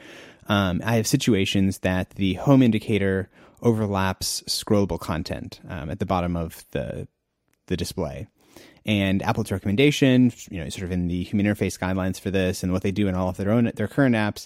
um, 0.47 0.81
I 0.85 0.95
have 0.95 1.07
situations 1.07 1.79
that 1.79 2.11
the 2.11 2.35
home 2.35 2.61
indicator 2.61 3.29
overlaps 3.61 4.41
scrollable 4.47 4.99
content 4.99 5.59
um, 5.67 5.89
at 5.89 5.99
the 5.99 6.05
bottom 6.05 6.35
of 6.35 6.65
the 6.71 7.07
the 7.67 7.75
display. 7.75 8.27
And 8.85 9.23
Apple's 9.23 9.51
recommendation, 9.51 10.31
you 10.51 10.63
know, 10.63 10.69
sort 10.69 10.83
of 10.83 10.91
in 10.91 11.07
the 11.07 11.23
human 11.23 11.47
interface 11.47 11.79
guidelines 11.79 12.19
for 12.19 12.29
this 12.29 12.61
and 12.61 12.71
what 12.71 12.83
they 12.83 12.91
do 12.91 13.07
in 13.07 13.15
all 13.15 13.29
of 13.29 13.37
their 13.37 13.49
own 13.49 13.71
their 13.75 13.87
current 13.87 14.15
apps, 14.15 14.45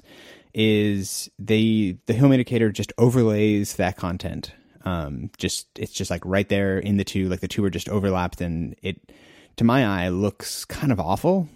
is 0.53 1.29
they 1.37 1.97
the 2.05 2.15
home 2.15 2.31
indicator 2.31 2.71
just 2.71 2.93
overlays 2.97 3.75
that 3.75 3.97
content. 3.97 4.53
Um, 4.85 5.29
just 5.37 5.67
it's 5.77 5.91
just 5.91 6.09
like 6.09 6.25
right 6.25 6.47
there 6.47 6.79
in 6.79 6.95
the 6.95 7.03
two, 7.03 7.27
like 7.27 7.41
the 7.41 7.49
two 7.49 7.63
are 7.65 7.69
just 7.69 7.89
overlapped, 7.89 8.39
and 8.39 8.75
it 8.81 9.11
to 9.57 9.65
my 9.65 9.85
eye 9.85 10.07
looks 10.07 10.63
kind 10.63 10.93
of 10.93 10.99
awful. 11.01 11.49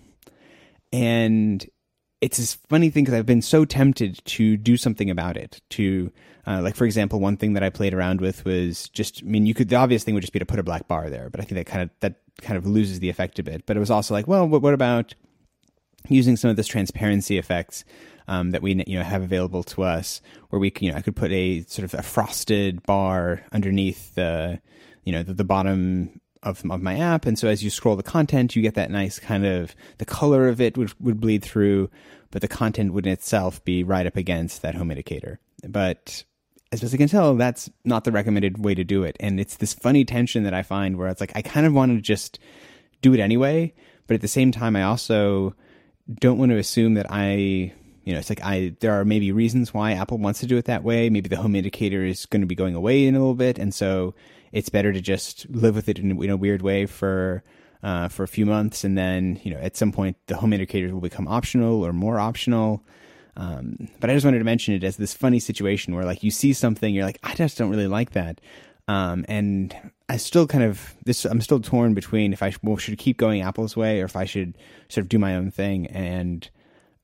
And 0.94 1.68
it's 2.22 2.38
this 2.38 2.54
funny 2.54 2.90
thing 2.90 3.04
because 3.04 3.18
I've 3.18 3.26
been 3.26 3.42
so 3.42 3.66
tempted 3.66 4.24
to 4.24 4.56
do 4.56 4.78
something 4.78 5.10
about 5.10 5.36
it. 5.36 5.60
To 5.72 6.12
uh, 6.48 6.62
like, 6.62 6.76
for 6.76 6.86
example, 6.86 7.20
one 7.20 7.36
thing 7.36 7.54
that 7.54 7.64
I 7.64 7.70
played 7.70 7.94
around 7.94 8.22
with 8.22 8.46
was 8.46 8.88
just. 8.90 9.24
I 9.24 9.26
mean, 9.26 9.46
you 9.46 9.54
could 9.54 9.68
the 9.68 9.76
obvious 9.76 10.06
thing 10.06 10.14
would 10.14 10.22
just 10.22 10.32
be 10.32 10.40
to 10.40 10.46
put 10.46 10.60
a 10.60 10.64
black 10.64 10.88
bar 10.88 11.10
there, 11.10 11.30
but 11.30 11.42
I 11.42 11.44
think 11.44 11.56
that 11.56 11.66
kind 11.66 11.82
of 11.82 11.90
that 12.00 12.22
kind 12.42 12.58
of 12.58 12.66
loses 12.66 13.02
the 13.02 13.10
effect 13.10 13.40
a 13.40 13.44
bit. 13.44 13.66
But 13.66 13.76
it 13.76 13.82
was 13.82 13.92
also 13.92 14.14
like, 14.14 14.28
well, 14.28 14.48
what, 14.48 14.62
what 14.62 14.74
about 14.74 15.16
using 16.08 16.38
some 16.38 16.50
of 16.50 16.56
this 16.56 16.68
transparency 16.68 17.38
effects 17.38 17.84
um, 18.28 18.52
that 18.52 18.62
we 18.62 18.84
you 18.88 18.98
know 18.98 19.04
have 19.04 19.24
available 19.24 19.64
to 19.64 19.84
us, 19.84 20.22
where 20.50 20.60
we 20.60 20.72
you 20.80 20.92
know 20.92 20.98
I 20.98 21.02
could 21.02 21.16
put 21.16 21.32
a 21.32 21.64
sort 21.64 21.86
of 21.86 21.94
a 22.00 22.04
frosted 22.04 22.84
bar 22.84 23.44
underneath 23.52 24.16
the 24.16 24.62
you 25.04 25.12
know 25.12 25.24
the, 25.24 25.34
the 25.34 25.44
bottom 25.44 26.22
of, 26.44 26.64
of 26.70 26.82
my 26.82 26.98
app, 26.98 27.26
and 27.26 27.38
so 27.38 27.48
as 27.48 27.64
you 27.64 27.70
scroll 27.70 27.96
the 27.96 28.04
content, 28.04 28.56
you 28.56 28.62
get 28.62 28.76
that 28.76 28.92
nice 28.92 29.20
kind 29.20 29.46
of 29.46 29.76
the 29.98 30.06
color 30.06 30.48
of 30.48 30.62
it 30.62 30.78
would 30.78 30.94
would 31.00 31.20
bleed 31.20 31.44
through, 31.44 31.90
but 32.32 32.42
the 32.42 32.48
content 32.48 32.94
would 32.94 33.06
in 33.06 33.14
itself 33.14 33.64
be 33.64 33.84
right 33.84 34.06
up 34.06 34.18
against 34.18 34.62
that 34.62 34.76
home 34.76 34.92
indicator. 34.92 35.40
But 35.68 36.24
as 36.72 36.82
best 36.82 36.94
I 36.94 36.98
can 36.98 37.08
tell, 37.08 37.36
that's 37.36 37.70
not 37.86 38.04
the 38.04 38.12
recommended 38.12 38.64
way 38.64 38.76
to 38.76 38.84
do 38.84 39.04
it, 39.04 39.18
and 39.20 39.40
it's 39.40 39.58
this 39.58 39.74
funny 39.74 40.06
tension 40.06 40.44
that 40.44 40.54
I 40.54 40.64
find 40.64 40.98
where 40.98 41.10
it's 41.10 41.22
like 41.22 41.34
I 41.36 41.42
kind 41.42 41.66
of 41.66 41.74
want 41.74 41.96
to 41.96 42.02
just 42.02 42.40
do 43.02 43.14
it 43.14 43.20
anyway, 43.20 43.74
but 44.08 44.16
at 44.16 44.22
the 44.22 44.28
same 44.28 44.52
time, 44.52 44.76
I 44.76 44.84
also 44.84 45.56
don't 46.20 46.38
want 46.38 46.52
to 46.52 46.58
assume 46.58 46.96
that 46.96 47.08
I 47.10 47.74
you 48.04 48.12
know, 48.12 48.20
it's 48.20 48.30
like 48.30 48.44
I 48.44 48.76
there 48.80 48.94
are 49.00 49.06
maybe 49.06 49.32
reasons 49.32 49.74
why 49.74 49.94
Apple 49.94 50.18
wants 50.18 50.42
to 50.42 50.46
do 50.46 50.58
it 50.58 50.66
that 50.66 50.84
way. 50.84 51.10
Maybe 51.10 51.30
the 51.30 51.38
home 51.38 51.56
indicator 51.56 52.04
is 52.04 52.26
going 52.26 52.42
to 52.42 52.48
be 52.48 52.56
going 52.56 52.76
away 52.76 53.06
in 53.06 53.16
a 53.16 53.20
little 53.20 53.36
bit, 53.36 53.58
and 53.58 53.74
so 53.74 54.14
it's 54.54 54.70
better 54.70 54.94
to 54.94 55.02
just 55.02 55.50
live 55.50 55.76
with 55.76 55.90
it 55.90 56.00
in, 56.00 56.24
in 56.24 56.30
a 56.30 56.38
weird 56.38 56.62
way 56.62 56.86
for 56.86 57.44
uh, 57.82 58.08
for 58.08 58.24
a 58.24 58.28
few 58.28 58.46
months, 58.46 58.86
and 58.86 58.98
then 58.98 59.42
you 59.44 59.54
know 59.54 59.60
at 59.60 59.76
some 59.76 59.92
point 59.92 60.16
the 60.28 60.38
home 60.38 60.54
indicators 60.54 60.94
will 60.94 61.02
become 61.02 61.28
optional 61.28 61.86
or 61.86 61.92
more 61.92 62.20
optional. 62.20 62.86
Um, 63.36 63.90
but 64.00 64.10
I 64.10 64.14
just 64.14 64.24
wanted 64.24 64.40
to 64.40 64.46
mention 64.46 64.76
it 64.76 64.84
as 64.84 64.96
this 64.96 65.14
funny 65.14 65.40
situation 65.40 65.96
where 65.96 66.06
like 66.06 66.24
you 66.24 66.30
see 66.30 66.54
something, 66.54 66.94
you're 66.94 67.04
like, 67.04 67.18
I 67.24 67.34
just 67.34 67.58
don't 67.58 67.72
really 67.72 67.88
like 67.88 68.12
that, 68.12 68.40
um, 68.88 69.26
and 69.28 69.76
I 70.08 70.18
still 70.18 70.46
kind 70.48 70.64
of 70.64 70.96
this. 71.04 71.26
I'm 71.26 71.42
still 71.42 71.60
torn 71.60 71.96
between 71.96 72.32
if 72.32 72.44
I 72.44 72.54
well, 72.62 72.78
should 72.78 72.98
keep 72.98 73.18
going 73.18 73.42
Apple's 73.42 73.76
way 73.76 74.02
or 74.02 74.06
if 74.06 74.16
I 74.16 74.26
should 74.26 74.58
sort 74.88 75.04
of 75.04 75.10
do 75.10 75.20
my 75.20 75.36
own 75.36 75.52
thing 75.52 75.88
and 75.88 76.48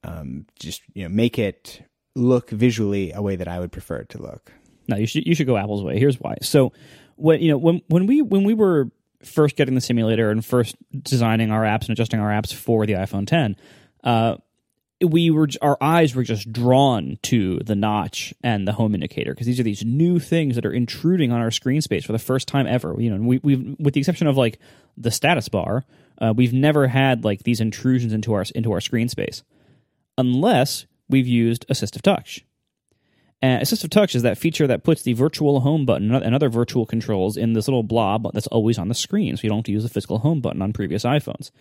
um, 0.03 0.45
just 0.59 0.83
you 0.93 1.03
know 1.03 1.09
make 1.09 1.39
it 1.39 1.81
look 2.15 2.51
visually 2.51 3.11
a 3.11 3.21
way 3.21 3.35
that 3.35 3.47
I 3.47 3.59
would 3.59 3.71
prefer 3.71 3.97
it 3.97 4.09
to 4.09 4.21
look. 4.21 4.53
No, 4.87 4.97
you 4.97 5.07
should 5.07 5.25
you 5.25 5.35
should 5.35 5.47
go 5.47 5.57
Apple's 5.57 5.83
way. 5.83 5.99
Here's 5.99 6.19
why. 6.19 6.37
So 6.41 6.71
when 7.19 7.41
you 7.41 7.51
know 7.51 7.57
when 7.57 7.81
when 7.87 8.07
we 8.07 8.21
when 8.21 8.43
we 8.43 8.53
were 8.53 8.89
first 9.23 9.55
getting 9.55 9.75
the 9.75 9.81
simulator 9.81 10.31
and 10.31 10.45
first 10.45 10.75
designing 11.03 11.51
our 11.51 11.63
apps 11.63 11.81
and 11.81 11.91
adjusting 11.91 12.19
our 12.19 12.29
apps 12.29 12.53
for 12.53 12.85
the 12.85 12.93
iPhone 12.93 13.27
10, 13.27 13.57
uh, 14.03 14.37
we 15.05 15.29
were 15.29 15.47
our 15.61 15.77
eyes 15.81 16.15
were 16.15 16.23
just 16.23 16.51
drawn 16.51 17.17
to 17.23 17.59
the 17.59 17.75
notch 17.75 18.33
and 18.43 18.67
the 18.67 18.73
home 18.73 18.93
indicator 18.93 19.33
because 19.33 19.47
these 19.47 19.59
are 19.59 19.63
these 19.63 19.85
new 19.85 20.19
things 20.19 20.55
that 20.55 20.65
are 20.65 20.73
intruding 20.73 21.31
on 21.31 21.39
our 21.39 21.51
screen 21.51 21.81
space 21.81 22.05
for 22.05 22.11
the 22.11 22.19
first 22.19 22.47
time 22.47 22.67
ever. 22.67 22.95
You 22.97 23.15
know, 23.15 23.27
we 23.27 23.39
we've 23.43 23.75
with 23.79 23.93
the 23.93 23.99
exception 23.99 24.27
of 24.27 24.37
like 24.37 24.59
the 24.97 25.11
status 25.11 25.47
bar, 25.47 25.85
uh, 26.19 26.33
we've 26.35 26.53
never 26.53 26.87
had 26.87 27.23
like 27.23 27.43
these 27.43 27.61
intrusions 27.61 28.11
into 28.11 28.33
our 28.33 28.45
into 28.55 28.71
our 28.71 28.81
screen 28.81 29.07
space 29.07 29.43
unless 30.17 30.85
we've 31.07 31.27
used 31.27 31.65
assistive 31.69 32.01
touch. 32.01 32.45
Assistive 33.41 33.89
touch 33.89 34.15
is 34.15 34.23
that 34.23 34.37
feature 34.37 34.67
that 34.67 34.83
puts 34.83 35.03
the 35.03 35.13
virtual 35.13 35.61
home 35.61 35.85
button 35.85 36.13
and 36.13 36.35
other 36.35 36.49
virtual 36.49 36.85
controls 36.85 37.37
in 37.37 37.53
this 37.53 37.67
little 37.67 37.83
blob 37.83 38.27
that's 38.33 38.47
always 38.47 38.77
on 38.77 38.89
the 38.89 38.93
screen, 38.93 39.37
so 39.37 39.43
you 39.43 39.49
don't 39.49 39.59
have 39.59 39.65
to 39.65 39.71
use 39.71 39.83
the 39.83 39.89
physical 39.89 40.19
home 40.19 40.41
button 40.41 40.61
on 40.61 40.73
previous 40.73 41.03
iPhones. 41.03 41.51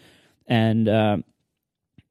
And 0.47 0.89
uh, 0.89 1.19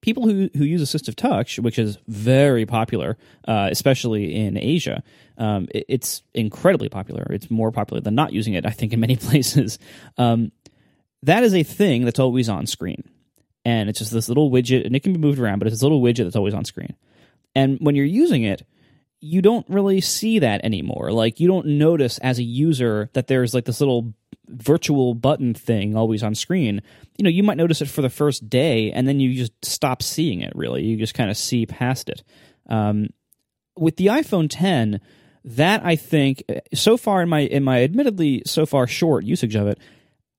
people 0.02 0.26
who 0.26 0.50
who 0.56 0.64
use 0.64 0.82
assistive 0.82 1.16
touch, 1.16 1.60
which 1.60 1.78
is 1.78 1.98
very 2.08 2.66
popular, 2.66 3.18
uh, 3.48 3.68
especially 3.72 4.36
in 4.36 4.58
Asia, 4.58 5.04
um, 5.38 5.68
it, 5.74 5.86
it's 5.90 6.22
incredibly 6.34 6.88
popular. 6.88 7.28
It's 7.32 7.52
more 7.52 7.72
popular 7.72 8.02
than 8.02 8.16
not 8.16 8.32
using 8.32 8.54
it, 8.54 8.66
I 8.66 8.72
think, 8.72 8.94
in 8.94 9.00
many 9.00 9.16
places. 9.28 9.80
Um, 10.18 10.52
that 11.24 11.44
is 11.44 11.54
a 11.54 11.64
thing 11.64 12.06
that's 12.06 12.20
always 12.20 12.48
on 12.48 12.68
screen 12.68 13.04
and 13.68 13.90
it's 13.90 14.00
just 14.00 14.14
this 14.14 14.30
little 14.30 14.50
widget, 14.50 14.86
and 14.86 14.96
it 14.96 15.04
can 15.04 15.12
be 15.12 15.20
moved 15.20 15.40
around, 15.40 15.60
but 15.60 15.68
it's 15.68 15.76
this 15.76 15.84
little 15.84 16.02
widget 16.02 16.24
that's 16.24 16.38
always 16.38 16.54
on 16.54 16.64
screen. 16.64 16.96
And 17.54 17.78
when 17.82 17.96
you're 17.96 18.06
using 18.06 18.44
it, 18.44 18.66
you 19.20 19.42
don't 19.42 19.68
really 19.70 20.02
see 20.02 20.40
that 20.40 20.64
anymore. 20.64 21.12
Like 21.12 21.40
you 21.40 21.48
don't 21.48 21.66
notice 21.66 22.18
as 22.20 22.40
a 22.40 22.44
user 22.44 23.10
that 23.14 23.28
there's 23.28 23.54
like 23.54 23.66
this 23.66 23.80
little 23.80 24.14
virtual 24.48 25.14
button 25.14 25.54
thing 25.54 25.96
always 25.96 26.24
on 26.24 26.36
screen. 26.36 26.82
You 27.18 27.24
know, 27.24 27.30
you 27.30 27.44
might 27.44 27.58
notice 27.58 27.82
it 27.82 27.90
for 27.90 28.02
the 28.02 28.10
first 28.10 28.50
day, 28.50 28.92
and 28.92 29.08
then 29.08 29.20
you 29.20 29.34
just 29.34 29.54
stop 29.64 30.04
seeing 30.04 30.42
it. 30.42 30.54
Really, 30.56 30.84
you 30.84 30.98
just 30.98 31.14
kind 31.14 31.30
of 31.30 31.38
see 31.38 31.66
past 31.66 32.10
it. 32.10 32.24
Um, 32.70 33.10
with 33.78 33.98
the 33.98 34.08
iPhone 34.08 34.48
10, 34.50 35.00
that 35.44 35.86
I 35.86 35.96
think 35.96 36.44
so 36.74 36.98
far 36.98 37.22
in 37.22 37.30
my 37.30 37.40
in 37.40 37.64
my 37.64 37.84
admittedly 37.84 38.44
so 38.46 38.66
far 38.66 38.86
short 38.86 39.24
usage 39.24 39.56
of 39.56 39.68
it, 39.68 39.80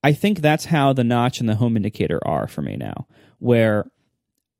I 0.04 0.12
think 0.12 0.40
that's 0.40 0.66
how 0.66 0.92
the 0.92 1.04
notch 1.04 1.40
and 1.40 1.48
the 1.48 1.56
home 1.56 1.76
indicator 1.76 2.20
are 2.26 2.46
for 2.46 2.62
me 2.62 2.76
now, 2.76 3.06
where 3.38 3.90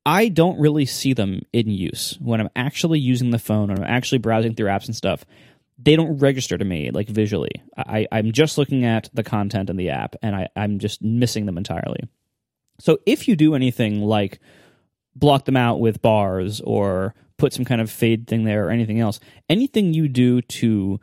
I 0.09 0.29
don't 0.29 0.59
really 0.59 0.87
see 0.87 1.13
them 1.13 1.43
in 1.53 1.69
use 1.69 2.17
when 2.19 2.41
I'm 2.41 2.49
actually 2.55 2.99
using 2.99 3.29
the 3.29 3.37
phone 3.37 3.69
and 3.69 3.77
I'm 3.77 3.85
actually 3.85 4.17
browsing 4.17 4.55
through 4.55 4.69
apps 4.69 4.87
and 4.87 4.95
stuff. 4.95 5.23
They 5.77 5.95
don't 5.95 6.17
register 6.17 6.57
to 6.57 6.65
me 6.65 6.89
like 6.89 7.07
visually. 7.07 7.51
I, 7.77 8.07
I'm 8.11 8.31
just 8.31 8.57
looking 8.57 8.85
at 8.85 9.07
the 9.13 9.21
content 9.21 9.69
in 9.69 9.77
the 9.77 9.91
app 9.91 10.15
and 10.23 10.35
I, 10.35 10.47
I'm 10.55 10.79
just 10.79 11.03
missing 11.03 11.45
them 11.45 11.59
entirely. 11.59 12.09
So 12.79 12.97
if 13.05 13.27
you 13.27 13.35
do 13.35 13.53
anything 13.53 14.01
like 14.01 14.39
block 15.15 15.45
them 15.45 15.55
out 15.55 15.79
with 15.79 16.01
bars 16.01 16.59
or 16.61 17.13
put 17.37 17.53
some 17.53 17.65
kind 17.65 17.79
of 17.79 17.91
fade 17.91 18.25
thing 18.25 18.45
there 18.45 18.65
or 18.65 18.71
anything 18.71 18.99
else, 18.99 19.19
anything 19.47 19.93
you 19.93 20.07
do 20.07 20.41
to 20.41 20.99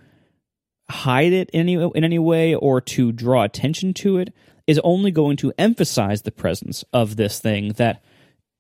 hide 0.90 1.32
it 1.32 1.48
in 1.50 1.60
any, 1.60 1.74
in 1.74 2.02
any 2.02 2.18
way 2.18 2.56
or 2.56 2.80
to 2.80 3.12
draw 3.12 3.44
attention 3.44 3.94
to 3.94 4.18
it 4.18 4.34
is 4.66 4.80
only 4.82 5.12
going 5.12 5.36
to 5.36 5.52
emphasize 5.58 6.22
the 6.22 6.32
presence 6.32 6.84
of 6.92 7.14
this 7.14 7.38
thing 7.38 7.68
that 7.74 8.02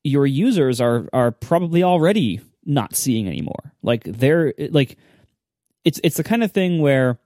your 0.06 0.26
users 0.26 0.80
are 0.80 1.08
are 1.12 1.32
probably 1.32 1.82
already 1.82 2.40
not 2.64 2.94
seeing 2.94 3.26
anymore. 3.26 3.72
Like 3.82 4.04
they're 4.04 4.54
like 4.70 4.96
it's 5.84 6.00
it's 6.02 6.16
the 6.16 6.24
kind 6.24 6.42
of 6.44 6.52
thing 6.52 6.80
where 6.80 7.18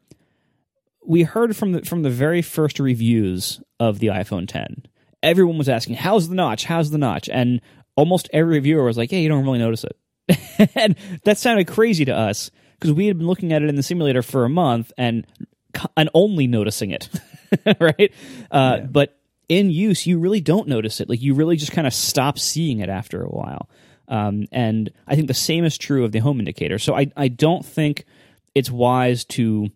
we 1.06 1.22
heard 1.22 1.56
from 1.56 1.72
the 1.72 1.82
from 1.82 2.02
the 2.02 2.10
very 2.10 2.42
first 2.42 2.80
reviews 2.80 3.62
of 3.78 3.98
the 3.98 4.08
iPhone 4.08 4.48
10. 4.48 4.86
Everyone 5.22 5.58
was 5.58 5.68
asking, 5.68 5.96
"How's 5.96 6.28
the 6.28 6.34
notch? 6.34 6.64
How's 6.64 6.90
the 6.90 6.98
notch?" 6.98 7.28
And 7.28 7.60
almost 7.96 8.28
every 8.32 8.54
reviewer 8.54 8.84
was 8.84 8.96
like, 8.96 9.12
"Yeah, 9.12 9.18
you 9.18 9.28
don't 9.28 9.44
really 9.44 9.58
notice 9.58 9.84
it." 9.84 10.70
and 10.74 10.96
that 11.24 11.38
sounded 11.38 11.66
crazy 11.66 12.04
to 12.06 12.14
us 12.14 12.50
because 12.78 12.92
we 12.92 13.06
had 13.06 13.18
been 13.18 13.26
looking 13.26 13.52
at 13.52 13.62
it 13.62 13.68
in 13.68 13.76
the 13.76 13.82
simulator 13.82 14.22
for 14.22 14.44
a 14.44 14.48
month 14.48 14.92
and 14.96 15.26
and 15.96 16.08
only 16.14 16.46
noticing 16.46 16.90
it, 16.90 17.08
right? 17.80 18.12
Uh, 18.50 18.78
yeah. 18.78 18.86
But 18.90 19.19
in 19.50 19.68
use, 19.68 20.06
you 20.06 20.18
really 20.18 20.40
don't 20.40 20.68
notice 20.68 21.00
it. 21.00 21.08
Like 21.08 21.20
you 21.20 21.34
really 21.34 21.56
just 21.56 21.72
kind 21.72 21.86
of 21.86 21.92
stop 21.92 22.38
seeing 22.38 22.78
it 22.78 22.88
after 22.88 23.20
a 23.20 23.28
while. 23.28 23.68
Um, 24.06 24.46
and 24.52 24.90
I 25.06 25.16
think 25.16 25.26
the 25.26 25.34
same 25.34 25.64
is 25.64 25.76
true 25.76 26.04
of 26.04 26.12
the 26.12 26.20
home 26.20 26.38
indicator. 26.38 26.78
So 26.78 26.96
I 26.96 27.08
I 27.16 27.28
don't 27.28 27.66
think 27.66 28.04
it's 28.54 28.70
wise 28.70 29.24
to 29.26 29.68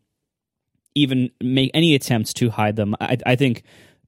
even 0.94 1.30
make 1.40 1.72
any 1.74 1.94
attempts 1.94 2.32
to 2.34 2.50
hide 2.50 2.76
them. 2.76 2.94
I, 3.00 3.18
I 3.26 3.36
think 3.36 3.64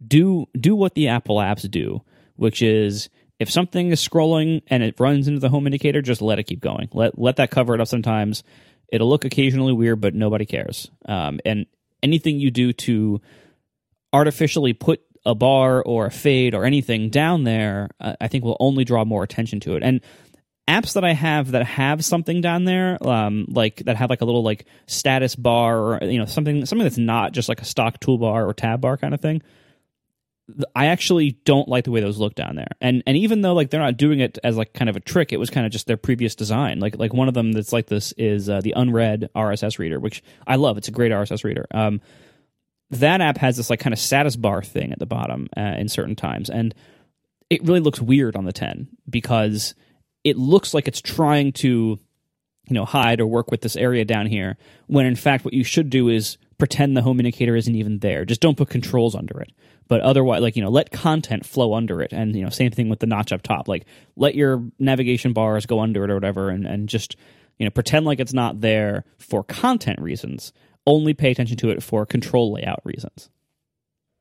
do 0.07 0.47
do 0.59 0.77
what 0.77 0.95
the 0.95 1.09
Apple 1.09 1.37
apps 1.37 1.69
do, 1.69 2.01
which 2.37 2.63
is 2.63 3.09
if 3.41 3.51
something 3.51 3.91
is 3.91 4.07
scrolling 4.07 4.63
and 4.69 4.85
it 4.85 4.99
runs 5.01 5.27
into 5.27 5.41
the 5.41 5.49
home 5.49 5.67
indicator, 5.67 6.01
just 6.01 6.23
let 6.23 6.39
it 6.39 6.45
keep 6.45 6.61
going. 6.61 6.89
Let 6.93 7.19
let 7.19 7.37
that 7.37 7.51
cover 7.51 7.75
it 7.75 7.81
up 7.81 7.89
sometimes. 7.89 8.45
It'll 8.89 9.09
look 9.09 9.25
occasionally 9.25 9.73
weird, 9.73 10.01
but 10.01 10.15
nobody 10.15 10.47
cares. 10.47 10.93
Um, 11.07 11.41
and 11.45 11.67
anything 12.05 12.39
you 12.39 12.53
do 12.53 12.73
to 12.73 13.21
artificially 14.13 14.73
put 14.73 15.01
a 15.27 15.35
bar 15.35 15.83
or 15.83 16.07
a 16.07 16.11
fade 16.11 16.55
or 16.55 16.65
anything 16.65 17.11
down 17.11 17.45
there, 17.45 17.91
I 18.01 18.29
think 18.29 18.45
will 18.45 18.57
only 18.61 18.85
draw 18.85 19.05
more 19.05 19.23
attention 19.23 19.61
to 19.61 19.77
it. 19.77 19.83
And 19.83 20.01
apps 20.69 20.95
that 20.95 21.05
I 21.05 21.13
have 21.13 21.53
that 21.53 21.65
have 21.67 22.05
something 22.05 22.41
down 22.41 22.65
there, 22.65 22.99
um, 23.07 23.47
like 23.49 23.77
that 23.85 23.97
have 23.97 24.11
like 24.11 24.21
a 24.21 24.25
little 24.25 24.43
like 24.43 24.67
status 24.87 25.37
bar 25.37 25.79
or 25.79 26.05
you 26.05 26.19
know 26.19 26.25
something 26.25 26.65
something 26.67 26.85
that's 26.85 26.99
not 26.99 27.33
just 27.33 27.49
like 27.49 27.61
a 27.61 27.65
stock 27.65 28.01
toolbar 28.01 28.47
or 28.47 28.55
tab 28.55 28.81
bar 28.81 28.97
kind 28.97 29.15
of 29.15 29.21
thing. 29.21 29.43
I 30.77 30.87
actually 30.87 31.33
don't 31.45 31.69
like 31.69 31.85
the 31.85 31.91
way 31.91 32.01
those 32.01 32.19
look 32.19 32.37
down 32.37 32.55
there. 32.55 32.69
And 32.81 33.03
and 33.07 33.17
even 33.17 33.43
though 33.43 33.55
like 33.55 33.71
they're 33.71 33.81
not 33.81 33.97
doing 33.97 34.21
it 34.21 34.39
as 34.45 34.57
like 34.57 34.73
kind 34.73 34.89
of 34.89 34.97
a 34.97 35.01
trick, 35.01 35.33
it 35.33 35.39
was 35.39 35.51
kind 35.51 35.67
of 35.67 35.73
just 35.73 35.87
their 35.87 35.97
previous 35.97 36.35
design. 36.35 36.79
Like 36.79 36.97
like 36.97 37.13
one 37.13 37.29
of 37.29 37.35
them 37.35 37.53
that's 37.53 37.73
like 37.73 37.87
this 37.87 38.13
is 38.13 38.49
uh, 38.49 38.61
the 38.61 38.73
unread 38.77 39.29
RSS 39.35 39.79
reader, 39.79 39.99
which 39.99 40.23
I 40.47 40.57
love. 40.57 40.79
It's 40.79 40.89
a 40.89 40.93
great 40.93 41.13
RSS 41.13 41.43
reader. 41.45 41.67
Um, 41.73 42.01
that 42.91 43.21
app 43.21 43.39
has 43.39 43.57
this 43.57 43.71
like 43.71 43.81
kind 43.81 43.93
of 43.93 43.99
status 43.99 44.37
bar 44.37 44.63
thing 44.63 44.93
at 44.93 44.99
the 44.99 45.07
bottom 45.07 45.49
uh, 45.57 45.61
in 45.61 45.89
certain 45.89 46.17
times, 46.17 46.49
and 46.51 46.75
it 47.51 47.65
really 47.65 47.81
looks 47.81 48.01
weird 48.01 48.37
on 48.37 48.45
the 48.45 48.53
10 48.53 48.89
because 49.09 49.75
it 50.25 50.37
looks 50.37 50.75
like 50.75 50.89
it's 50.89 51.01
trying 51.01 51.53
to 51.53 51.99
you 52.69 52.75
know 52.75 52.85
hide 52.85 53.21
or 53.21 53.27
work 53.27 53.51
with 53.51 53.61
this 53.61 53.77
area 53.77 54.05
down 54.05 54.27
here 54.27 54.57
when 54.89 55.07
in 55.07 55.15
fact 55.15 55.45
what 55.45 55.55
you 55.55 55.63
should 55.63 55.89
do 55.89 56.09
is 56.09 56.37
pretend 56.59 56.97
the 56.97 57.03
home 57.03 57.21
indicator 57.21 57.55
isn't 57.55 57.75
even 57.75 57.99
there. 57.99 58.25
Just 58.25 58.41
don't 58.41 58.57
put 58.57 58.71
controls 58.71 59.15
under 59.15 59.41
it. 59.41 59.53
But 59.89 60.01
otherwise 60.01 60.43
like 60.43 60.57
you 60.57 60.63
know 60.63 60.71
let 60.71 60.91
content 60.91 61.47
flow 61.47 61.75
under 61.75 62.03
it 62.03 62.13
and 62.13 62.35
you 62.35 62.43
know 62.43 62.51
same 62.51 62.73
thing 62.73 62.89
with 62.89 63.01
the 63.01 63.07
notch 63.07 63.33
up 63.33 63.43
top. 63.43 63.69
Like 63.69 63.87
let 64.17 64.35
your 64.35 64.65
navigation 64.79 65.33
bars 65.33 65.67
go 65.67 65.81
under 65.81 66.05
it 66.05 66.11
or 66.11 66.15
whatever 66.15 66.51
and, 66.51 66.67
and 66.67 66.89
just 66.89 67.17
you 67.59 67.67
know 67.67 67.71
pretend 67.71 68.05
like 68.05 68.21
it's 68.21 68.33
not 68.33 68.61
there 68.61 69.05
for 69.19 69.45
content 69.45 70.01
reasons 70.01 70.53
only 70.87 71.15
pay 71.15 71.31
attention 71.31 71.57
to 71.57 71.71
it 71.71 71.83
for 71.83 72.07
control 72.07 72.53
layout 72.53 72.81
reasons 72.85 73.29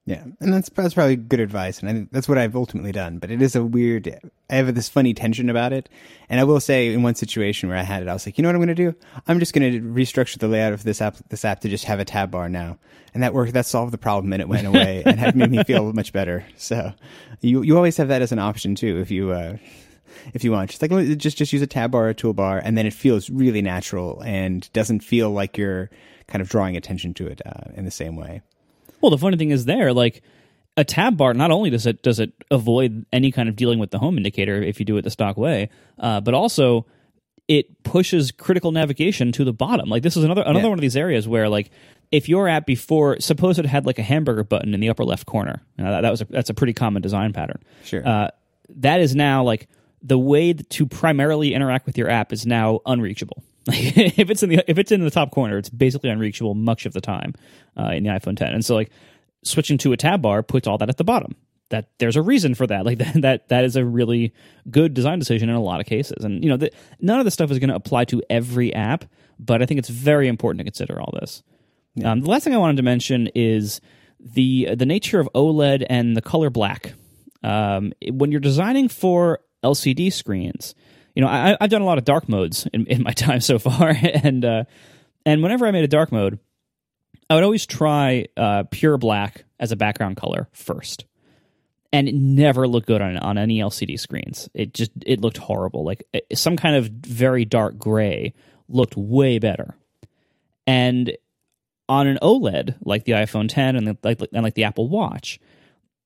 Yeah, 0.07 0.23
and 0.39 0.53
that's 0.53 0.69
that's 0.69 0.93
probably 0.93 1.15
good 1.15 1.39
advice, 1.39 1.79
and 1.79 1.89
I 1.89 2.07
that's 2.11 2.29
what 2.29 2.37
I've 2.37 2.55
ultimately 2.55 2.91
done. 2.91 3.17
But 3.17 3.31
it 3.31 3.41
is 3.41 3.55
a 3.55 3.63
weird. 3.63 4.19
I 4.51 4.55
have 4.55 4.75
this 4.75 4.87
funny 4.87 5.15
tension 5.15 5.49
about 5.49 5.73
it, 5.73 5.89
and 6.29 6.39
I 6.39 6.43
will 6.43 6.59
say, 6.59 6.93
in 6.93 7.01
one 7.01 7.15
situation 7.15 7.69
where 7.69 7.77
I 7.77 7.81
had 7.81 8.03
it, 8.03 8.07
I 8.07 8.13
was 8.13 8.23
like, 8.23 8.37
you 8.37 8.43
know 8.43 8.49
what 8.49 8.55
I'm 8.55 8.61
going 8.61 8.75
to 8.75 8.91
do? 8.91 8.95
I'm 9.27 9.39
just 9.39 9.53
going 9.53 9.71
to 9.71 9.81
restructure 9.81 10.37
the 10.37 10.47
layout 10.47 10.73
of 10.73 10.83
this 10.83 11.01
app, 11.01 11.17
this 11.29 11.43
app 11.43 11.61
to 11.61 11.69
just 11.69 11.85
have 11.85 11.99
a 11.99 12.05
tab 12.05 12.29
bar 12.29 12.49
now, 12.49 12.77
and 13.15 13.23
that 13.23 13.33
worked. 13.33 13.53
That 13.53 13.65
solved 13.65 13.93
the 13.93 13.97
problem, 13.97 14.31
and 14.31 14.43
it 14.43 14.47
went 14.47 14.67
away, 14.67 15.01
and 15.07 15.19
had 15.19 15.35
made 15.35 15.49
me 15.49 15.63
feel 15.63 15.91
much 15.91 16.13
better. 16.13 16.45
So, 16.55 16.93
you 17.41 17.63
you 17.63 17.75
always 17.75 17.97
have 17.97 18.09
that 18.09 18.21
as 18.21 18.31
an 18.31 18.39
option 18.39 18.75
too, 18.75 18.99
if 18.99 19.09
you. 19.09 19.31
Uh, 19.31 19.57
if 20.33 20.43
you 20.43 20.51
want, 20.51 20.69
just 20.69 20.81
like 20.81 20.91
just 21.17 21.37
just 21.37 21.51
use 21.51 21.61
a 21.61 21.67
tab 21.67 21.91
bar 21.91 22.05
or 22.05 22.09
a 22.09 22.15
toolbar, 22.15 22.61
and 22.63 22.77
then 22.77 22.85
it 22.85 22.93
feels 22.93 23.29
really 23.29 23.61
natural 23.63 24.21
and 24.21 24.71
doesn't 24.71 25.01
feel 25.01 25.31
like 25.31 25.57
you're 25.57 25.89
kind 26.27 26.41
of 26.41 26.49
drawing 26.49 26.75
attention 26.75 27.13
to 27.15 27.27
it 27.27 27.41
uh, 27.45 27.71
in 27.75 27.85
the 27.85 27.91
same 27.91 28.15
way. 28.15 28.41
Well, 29.01 29.11
the 29.11 29.17
funny 29.17 29.37
thing 29.37 29.51
is 29.51 29.65
there, 29.65 29.93
like 29.93 30.21
a 30.77 30.83
tab 30.83 31.17
bar, 31.17 31.33
not 31.33 31.51
only 31.51 31.69
does 31.69 31.85
it 31.85 32.01
does 32.01 32.19
it 32.19 32.31
avoid 32.51 33.05
any 33.13 33.31
kind 33.31 33.47
of 33.49 33.55
dealing 33.55 33.79
with 33.79 33.91
the 33.91 33.99
home 33.99 34.17
indicator 34.17 34.61
if 34.61 34.79
you 34.79 34.85
do 34.85 34.97
it 34.97 35.03
the 35.03 35.11
stock 35.11 35.37
way, 35.37 35.69
uh, 35.99 36.21
but 36.21 36.33
also 36.33 36.85
it 37.47 37.83
pushes 37.83 38.31
critical 38.31 38.71
navigation 38.71 39.31
to 39.31 39.43
the 39.43 39.53
bottom. 39.53 39.87
Like 39.89 40.01
this 40.03 40.17
is 40.17 40.23
another 40.23 40.41
another 40.41 40.61
Yeah. 40.61 40.69
one 40.69 40.77
of 40.79 40.81
these 40.81 40.97
areas 40.97 41.27
where 41.27 41.47
like 41.47 41.69
if 42.11 42.27
your 42.27 42.47
app 42.47 42.65
before 42.65 43.19
suppose 43.19 43.59
it 43.59 43.65
had 43.65 43.85
like 43.85 43.99
a 43.99 44.03
hamburger 44.03 44.43
button 44.43 44.73
in 44.73 44.79
the 44.79 44.89
upper 44.89 45.05
left 45.05 45.25
corner, 45.27 45.61
you 45.77 45.83
know, 45.83 45.91
that, 45.91 46.01
that 46.01 46.09
was 46.11 46.21
a, 46.21 46.25
that's 46.25 46.49
a 46.49 46.53
pretty 46.53 46.73
common 46.73 47.01
design 47.01 47.33
pattern. 47.33 47.61
Sure. 47.83 48.05
Uh, 48.07 48.29
that 48.69 48.99
is 48.99 49.15
now 49.15 49.43
like 49.43 49.67
the 50.01 50.17
way 50.17 50.53
to 50.53 50.85
primarily 50.87 51.53
interact 51.53 51.85
with 51.85 51.97
your 51.97 52.09
app 52.09 52.33
is 52.33 52.45
now 52.45 52.79
unreachable. 52.85 53.43
Like 53.67 53.97
if 54.19 54.29
it's 54.29 54.43
in 54.43 54.49
the 54.49 54.63
if 54.69 54.77
it's 54.77 54.91
in 54.91 55.01
the 55.01 55.11
top 55.11 55.31
corner, 55.31 55.57
it's 55.57 55.69
basically 55.69 56.09
unreachable 56.09 56.53
much 56.53 56.85
of 56.85 56.93
the 56.93 57.01
time 57.01 57.33
uh, 57.77 57.91
in 57.91 58.03
the 58.03 58.09
iPhone 58.09 58.37
10. 58.37 58.53
And 58.53 58.63
so 58.63 58.75
like 58.75 58.91
switching 59.43 59.77
to 59.79 59.93
a 59.93 59.97
tab 59.97 60.21
bar 60.21 60.43
puts 60.43 60.67
all 60.67 60.77
that 60.77 60.89
at 60.89 60.97
the 60.97 61.03
bottom. 61.03 61.35
That 61.69 61.89
there's 61.97 62.15
a 62.15 62.21
reason 62.21 62.53
for 62.53 62.67
that. 62.67 62.85
Like 62.85 62.99
that 62.99 63.21
that 63.21 63.47
that 63.49 63.65
is 63.65 63.75
a 63.75 63.83
really 63.83 64.33
good 64.69 64.93
design 64.93 65.19
decision 65.19 65.49
in 65.49 65.55
a 65.55 65.61
lot 65.61 65.79
of 65.79 65.85
cases. 65.85 66.23
And 66.23 66.43
you 66.43 66.49
know, 66.49 66.57
the, 66.57 66.71
none 66.99 67.19
of 67.19 67.25
this 67.25 67.33
stuff 67.33 67.51
is 67.51 67.59
going 67.59 67.69
to 67.69 67.75
apply 67.75 68.05
to 68.05 68.21
every 68.29 68.73
app, 68.73 69.05
but 69.39 69.61
I 69.61 69.65
think 69.65 69.79
it's 69.79 69.89
very 69.89 70.27
important 70.27 70.59
to 70.59 70.63
consider 70.63 70.99
all 70.99 71.13
this. 71.19 71.43
Um, 72.03 72.21
the 72.21 72.29
last 72.29 72.43
thing 72.43 72.53
I 72.53 72.57
wanted 72.57 72.77
to 72.77 72.83
mention 72.83 73.29
is 73.35 73.79
the 74.19 74.75
the 74.75 74.85
nature 74.85 75.19
of 75.19 75.29
OLED 75.33 75.85
and 75.89 76.15
the 76.15 76.21
color 76.21 76.49
black. 76.49 76.93
Um, 77.43 77.93
when 78.11 78.31
you're 78.31 78.41
designing 78.41 78.89
for 78.89 79.39
LCD 79.63 80.11
screens, 80.11 80.73
you 81.15 81.21
know 81.21 81.27
I, 81.27 81.57
I've 81.59 81.69
done 81.69 81.81
a 81.81 81.85
lot 81.85 81.97
of 81.97 82.05
dark 82.05 82.29
modes 82.29 82.67
in, 82.73 82.85
in 82.87 83.03
my 83.03 83.11
time 83.13 83.41
so 83.41 83.57
far, 83.57 83.89
and 83.89 84.45
uh, 84.45 84.63
and 85.25 85.41
whenever 85.41 85.65
I 85.65 85.71
made 85.71 85.83
a 85.83 85.89
dark 85.89 86.11
mode, 86.11 86.39
I 87.29 87.35
would 87.35 87.43
always 87.43 87.65
try 87.65 88.27
uh, 88.37 88.63
pure 88.69 88.97
black 88.97 89.45
as 89.59 89.71
a 89.71 89.75
background 89.75 90.17
color 90.17 90.47
first, 90.51 91.05
and 91.91 92.07
it 92.07 92.15
never 92.15 92.67
looked 92.67 92.87
good 92.87 93.01
on 93.01 93.17
on 93.17 93.37
any 93.37 93.59
LCD 93.59 93.99
screens. 93.99 94.49
It 94.53 94.73
just 94.73 94.91
it 95.05 95.21
looked 95.21 95.37
horrible. 95.37 95.83
Like 95.83 96.07
eh, 96.13 96.19
some 96.33 96.57
kind 96.57 96.75
of 96.75 96.87
very 96.87 97.45
dark 97.45 97.77
gray 97.77 98.33
looked 98.67 98.95
way 98.97 99.39
better, 99.39 99.75
and 100.67 101.15
on 101.87 102.07
an 102.07 102.17
OLED 102.21 102.75
like 102.83 103.05
the 103.05 103.13
iPhone 103.13 103.47
10 103.47 103.75
and 103.75 103.87
the, 103.87 103.97
like 104.03 104.19
and 104.33 104.43
like 104.43 104.55
the 104.55 104.63
Apple 104.63 104.89
Watch, 104.89 105.39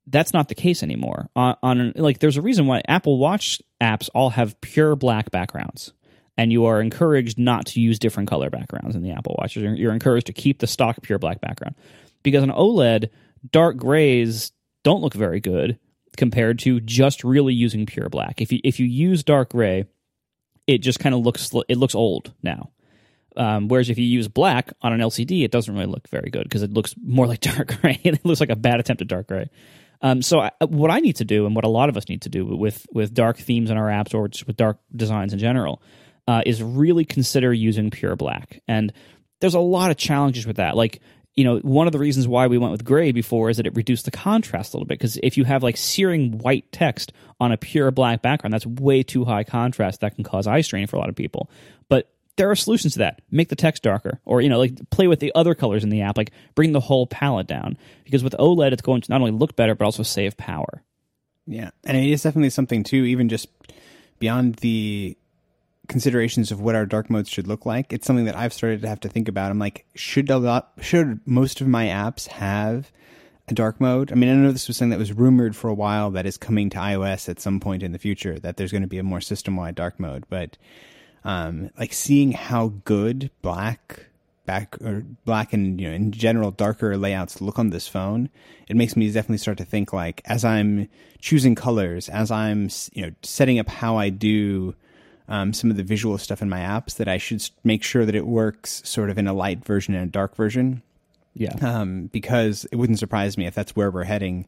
that's 0.10 0.34
not 0.34 0.48
the 0.48 0.56
case 0.56 0.84
anymore. 0.84 1.30
On, 1.36 1.56
on 1.62 1.93
like 1.95 2.19
there's 2.19 2.38
a 2.38 2.41
reason 2.41 2.67
why 2.67 2.82
Apple 2.88 3.17
Watch 3.17 3.62
apps 3.82 4.10
all 4.13 4.32
have 4.32 4.60
pure 4.62 4.95
black 4.95 5.32
backgrounds, 5.32 5.93
and 6.38 6.52
you 6.52 6.65
are 6.65 6.82
encouraged 6.82 7.38
not 7.38 7.67
to 7.67 7.82
use 7.82 8.00
different 8.00 8.30
color 8.30 8.50
backgrounds 8.50 8.95
in 8.95 9.04
the 9.04 9.12
Apple 9.12 9.36
Watch. 9.39 9.56
You're, 9.56 9.74
you're 9.76 9.93
encouraged 9.93 10.28
to 10.28 10.34
keep 10.34 10.60
the 10.60 10.67
stock 10.67 11.02
pure 11.02 11.19
black 11.19 11.41
background 11.41 11.76
because 12.24 12.43
on 12.43 12.50
OLED, 12.50 13.10
dark 13.52 13.78
grays 13.78 14.52
don't 14.84 15.02
look 15.02 15.13
very 15.13 15.39
good 15.39 15.80
compared 16.17 16.60
to 16.60 16.80
just 16.82 17.24
really 17.24 17.54
using 17.54 17.86
pure 17.86 18.10
black. 18.10 18.41
If 18.41 18.52
you 18.52 18.60
if 18.63 18.80
you 18.80 18.86
use 18.86 19.24
dark 19.24 19.52
gray, 19.52 19.86
it 20.67 20.80
just 20.80 21.00
kind 21.00 21.15
of 21.15 21.22
looks 21.22 21.52
it 21.67 21.78
looks 21.78 21.95
old 21.95 22.34
now. 22.43 22.72
Um, 23.38 23.67
whereas 23.67 23.89
if 23.89 23.98
you 23.98 24.06
use 24.06 24.28
black 24.28 24.74
on 24.82 24.91
an 24.91 25.00
LCD, 25.00 25.45
it 25.45 25.52
doesn't 25.52 25.74
really 25.74 25.86
look 25.86 26.08
very 26.10 26.30
good 26.30 26.43
because 26.43 26.63
it 26.63 26.74
looks 26.74 26.95
more 27.02 27.28
like 27.28 27.39
dark 27.41 27.80
gray. 27.80 28.00
it 28.04 28.26
looks 28.26 28.39
like 28.39 28.50
a 28.50 28.56
bad 28.56 28.80
attempt 28.80 29.02
at 29.02 29.08
dark 29.08 29.28
gray. 29.28 29.50
Um, 30.01 30.21
so 30.21 30.39
I, 30.39 30.51
what 30.65 30.91
I 30.91 30.99
need 30.99 31.17
to 31.17 31.25
do, 31.25 31.45
and 31.45 31.55
what 31.55 31.65
a 31.65 31.69
lot 31.69 31.89
of 31.89 31.97
us 31.97 32.07
need 32.09 32.21
to 32.23 32.29
do 32.29 32.45
with 32.45 32.85
with 32.91 33.13
dark 33.13 33.38
themes 33.38 33.69
in 33.69 33.77
our 33.77 33.88
apps 33.88 34.13
or 34.13 34.27
just 34.27 34.47
with 34.47 34.57
dark 34.57 34.79
designs 34.95 35.33
in 35.33 35.39
general, 35.39 35.81
uh, 36.27 36.41
is 36.45 36.63
really 36.63 37.05
consider 37.05 37.53
using 37.53 37.89
pure 37.89 38.15
black. 38.15 38.62
And 38.67 38.93
there's 39.41 39.55
a 39.55 39.59
lot 39.59 39.91
of 39.91 39.97
challenges 39.97 40.47
with 40.47 40.57
that. 40.57 40.75
Like 40.75 41.01
you 41.35 41.45
know, 41.45 41.59
one 41.59 41.88
of 41.88 41.93
the 41.93 41.99
reasons 41.99 42.27
why 42.27 42.47
we 42.47 42.57
went 42.57 42.73
with 42.73 42.83
gray 42.83 43.13
before 43.13 43.49
is 43.49 43.55
that 43.57 43.65
it 43.65 43.73
reduced 43.73 44.03
the 44.03 44.12
contrast 44.12 44.73
a 44.73 44.77
little 44.77 44.85
bit. 44.85 44.99
Because 44.99 45.17
if 45.23 45.38
you 45.38 45.45
have 45.45 45.63
like 45.63 45.77
searing 45.77 46.38
white 46.39 46.69
text 46.73 47.13
on 47.39 47.53
a 47.53 47.57
pure 47.57 47.91
black 47.91 48.21
background, 48.21 48.53
that's 48.53 48.65
way 48.65 49.03
too 49.03 49.23
high 49.23 49.45
contrast. 49.45 50.01
That 50.01 50.15
can 50.15 50.25
cause 50.25 50.47
eye 50.47 50.59
strain 50.59 50.88
for 50.88 50.97
a 50.97 50.99
lot 50.99 51.07
of 51.07 51.15
people. 51.15 51.49
But 51.88 52.12
there 52.39 52.49
are 52.49 52.56
solutions 52.56 52.93
to 52.93 52.99
that. 52.99 53.21
Make 53.30 53.49
the 53.49 53.56
text 53.58 53.84
darker, 53.84 54.21
or 54.23 54.39
you 54.39 54.47
know, 54.47 54.58
like 54.58 54.89
play 54.91 55.08
with 55.08 55.19
the 55.19 55.34
other 55.36 55.54
colors 55.54 55.84
in 55.84 55.89
the 55.89 56.02
app, 56.02 56.17
like 56.17 56.32
bring 56.56 56.71
the 56.71 56.80
whole 56.80 57.06
palette 57.06 57.47
down. 57.47 57.78
Because 58.06 58.23
with 58.23 58.34
OLED, 58.39 58.71
it's 58.71 58.82
going 58.82 59.02
to 59.02 59.12
not 59.12 59.19
only 59.19 59.34
look 59.34 59.58
better 59.58 59.75
but 59.75 59.84
also 59.84 60.04
save 60.04 60.38
power. 60.38 60.82
Yeah, 61.45 61.71
and 61.84 61.97
it 61.97 62.10
is 62.10 62.23
definitely 62.23 62.52
something 62.52 62.84
too. 62.84 63.04
Even 63.04 63.28
just 63.28 63.49
beyond 64.19 64.56
the 64.56 65.17
considerations 65.89 66.49
of 66.49 66.62
what 66.62 66.75
our 66.75 66.86
dark 66.86 67.10
modes 67.10 67.28
should 67.28 67.45
look 67.45 67.65
like, 67.65 67.91
it's 67.91 68.08
something 68.08 68.23
that 68.25 68.38
I've 68.38 68.54
started 68.54 68.82
to 68.84 68.88
have 68.88 69.02
to 69.02 69.10
think 69.10 69.28
about. 69.28 69.52
I'm 69.52 69.60
like, 69.60 69.86
should 69.93 70.30
a 70.30 70.38
lot, 70.38 70.71
should 70.80 71.19
most 71.28 71.60
of 71.60 71.67
my 71.67 71.88
apps 71.88 72.28
have 72.28 72.89
a 73.49 73.54
dark 73.54 73.82
mode? 73.82 74.13
I 74.13 74.15
mean, 74.15 74.30
I 74.30 74.34
know 74.36 74.54
this 74.54 74.69
was 74.69 74.78
something 74.78 74.91
that 74.91 74.99
was 74.99 75.12
rumored 75.12 75.58
for 75.58 75.67
a 75.67 75.73
while 75.73 76.10
that 76.12 76.25
is 76.25 76.38
coming 76.38 76.69
to 76.69 76.78
iOS 76.78 77.28
at 77.28 77.41
some 77.41 77.60
point 77.60 77.84
in 77.84 77.91
the 77.91 77.99
future. 77.99 78.39
That 78.39 78.56
there's 78.56 78.71
going 78.71 78.84
to 78.84 78.88
be 78.88 78.99
a 78.99 79.04
more 79.04 79.19
system 79.19 79.58
wide 79.58 79.75
dark 79.75 79.99
mode, 79.99 80.23
but 80.30 80.58
um, 81.23 81.69
like 81.77 81.93
seeing 81.93 82.32
how 82.32 82.69
good 82.86 83.29
black 83.41 84.05
back 84.45 84.75
or 84.82 85.03
black 85.25 85.53
and 85.53 85.79
you 85.79 85.88
know 85.88 85.93
in 85.93 86.12
general 86.12 86.49
darker 86.49 86.97
layouts 86.97 87.39
look 87.39 87.60
on 87.60 87.69
this 87.69 87.88
phone 87.88 88.27
it 88.67 88.75
makes 88.75 88.95
me 88.95 89.05
definitely 89.12 89.38
start 89.38 89.60
to 89.60 89.63
think 89.63 89.93
like 89.93 90.23
as 90.25 90.43
i'm 90.43 90.89
choosing 91.19 91.53
colors 91.53 92.10
as 92.10 92.32
i'm 92.32 92.67
you 92.93 93.05
know 93.05 93.12
setting 93.21 93.60
up 93.60 93.69
how 93.69 93.95
i 93.97 94.10
do 94.10 94.73
um, 95.27 95.53
some 95.53 95.69
of 95.69 95.77
the 95.77 95.84
visual 95.84 96.17
stuff 96.17 96.41
in 96.41 96.49
my 96.49 96.62
apps 96.62 96.95
that 96.95 97.08
i 97.08 97.19
should 97.19 97.47
make 97.63 97.84
sure 97.84 98.08
that 98.08 98.15
it 98.15 98.25
works 98.25 98.82
sort 98.89 99.12
of 99.12 99.19
in 99.19 99.27
a 99.27 99.34
light 99.34 99.63
version 99.63 99.93
and 99.93 100.08
a 100.10 100.12
dark 100.12 100.36
version 100.36 100.82
Yeah. 101.36 101.53
um, 101.62 102.08
because 102.08 102.65
it 102.71 102.75
wouldn't 102.75 102.97
surprise 102.97 103.38
me 103.38 103.45
if 103.45 103.53
that's 103.53 103.75
where 103.75 103.91
we're 103.91 104.03
heading 104.05 104.47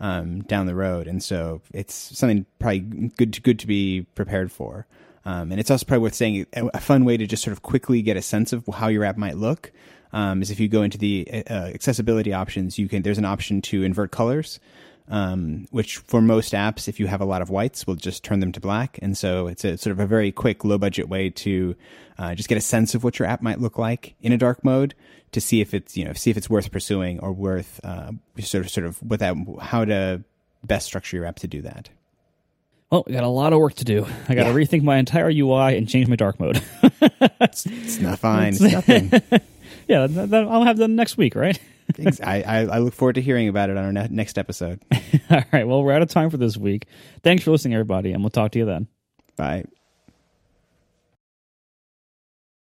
um, 0.00 0.42
down 0.42 0.66
the 0.66 0.74
road, 0.74 1.06
and 1.06 1.22
so 1.22 1.62
it's 1.72 1.94
something 1.94 2.44
probably 2.58 2.80
good 3.16 3.32
to 3.32 3.40
good 3.40 3.58
to 3.60 3.66
be 3.66 4.02
prepared 4.14 4.52
for. 4.52 4.86
Um, 5.26 5.50
and 5.50 5.58
it's 5.58 5.72
also 5.72 5.84
probably 5.84 6.04
worth 6.04 6.14
saying 6.14 6.46
a, 6.52 6.80
fun 6.80 7.04
way 7.04 7.16
to 7.16 7.26
just 7.26 7.42
sort 7.42 7.50
of 7.50 7.62
quickly 7.62 8.00
get 8.00 8.16
a 8.16 8.22
sense 8.22 8.52
of 8.52 8.64
how 8.72 8.86
your 8.86 9.02
app 9.02 9.16
might 9.16 9.36
look 9.36 9.72
um, 10.12 10.40
is 10.40 10.52
if 10.52 10.60
you 10.60 10.68
go 10.68 10.82
into 10.82 10.98
the 10.98 11.26
uh, 11.50 11.52
accessibility 11.74 12.32
options, 12.32 12.78
you 12.78 12.88
can 12.88 13.02
there's 13.02 13.18
an 13.18 13.24
option 13.24 13.60
to 13.62 13.82
invert 13.82 14.12
colors. 14.12 14.60
Um, 15.08 15.68
which 15.70 15.98
for 15.98 16.20
most 16.20 16.52
apps, 16.52 16.88
if 16.88 16.98
you 16.98 17.06
have 17.06 17.20
a 17.20 17.24
lot 17.24 17.40
of 17.40 17.48
whites, 17.48 17.86
will 17.86 17.94
just 17.94 18.24
turn 18.24 18.40
them 18.40 18.50
to 18.50 18.60
black. 18.60 18.98
And 19.00 19.16
so 19.16 19.46
it's 19.46 19.64
a 19.64 19.78
sort 19.78 19.92
of 19.92 20.00
a 20.00 20.06
very 20.06 20.32
quick, 20.32 20.64
low 20.64 20.78
budget 20.78 21.08
way 21.08 21.30
to 21.30 21.76
uh, 22.18 22.34
just 22.34 22.48
get 22.48 22.58
a 22.58 22.60
sense 22.60 22.92
of 22.96 23.04
what 23.04 23.20
your 23.20 23.28
app 23.28 23.40
might 23.40 23.60
look 23.60 23.78
like 23.78 24.16
in 24.20 24.32
a 24.32 24.36
dark 24.36 24.64
mode 24.64 24.96
to 25.30 25.40
see 25.40 25.60
if 25.60 25.74
it's 25.74 25.96
you 25.96 26.04
know 26.04 26.12
see 26.12 26.30
if 26.30 26.36
it's 26.36 26.50
worth 26.50 26.72
pursuing 26.72 27.20
or 27.20 27.32
worth 27.32 27.80
uh, 27.84 28.10
sort 28.40 28.64
of 28.64 28.70
sort 28.70 28.84
of 28.84 29.00
without 29.00 29.36
how 29.60 29.84
to 29.84 30.24
best 30.64 30.86
structure 30.86 31.16
your 31.16 31.26
app 31.26 31.36
to 31.36 31.46
do 31.46 31.62
that. 31.62 31.88
Oh, 32.92 32.98
well, 32.98 33.04
I 33.08 33.12
got 33.12 33.24
a 33.24 33.28
lot 33.28 33.52
of 33.52 33.58
work 33.58 33.74
to 33.74 33.84
do. 33.84 34.06
I 34.28 34.34
got 34.34 34.44
to 34.44 34.50
rethink 34.50 34.82
my 34.82 34.96
entire 34.96 35.28
UI 35.28 35.76
and 35.76 35.88
change 35.88 36.06
my 36.08 36.16
dark 36.16 36.38
mode. 36.38 36.62
It's 37.40 37.98
not 37.98 38.18
fine. 38.18 38.54
It's 38.54 38.60
nothing. 38.60 39.10
yeah, 39.88 40.06
that, 40.06 40.30
that, 40.30 40.44
I'll 40.46 40.64
have 40.64 40.76
that 40.78 40.88
next 40.88 41.16
week, 41.16 41.34
right? 41.34 41.58
I 42.22 42.42
I 42.70 42.78
look 42.78 42.94
forward 42.94 43.14
to 43.14 43.22
hearing 43.22 43.48
about 43.48 43.70
it 43.70 43.76
on 43.76 43.84
our 43.84 43.92
ne- 43.92 44.08
next 44.10 44.38
episode. 44.38 44.80
All 45.30 45.42
right. 45.52 45.66
Well, 45.66 45.82
we're 45.82 45.92
out 45.92 46.02
of 46.02 46.08
time 46.08 46.30
for 46.30 46.36
this 46.36 46.56
week. 46.56 46.86
Thanks 47.22 47.44
for 47.44 47.50
listening, 47.50 47.74
everybody, 47.74 48.12
and 48.12 48.22
we'll 48.22 48.30
talk 48.30 48.52
to 48.52 48.58
you 48.58 48.64
then. 48.64 48.88
Bye. 49.36 49.64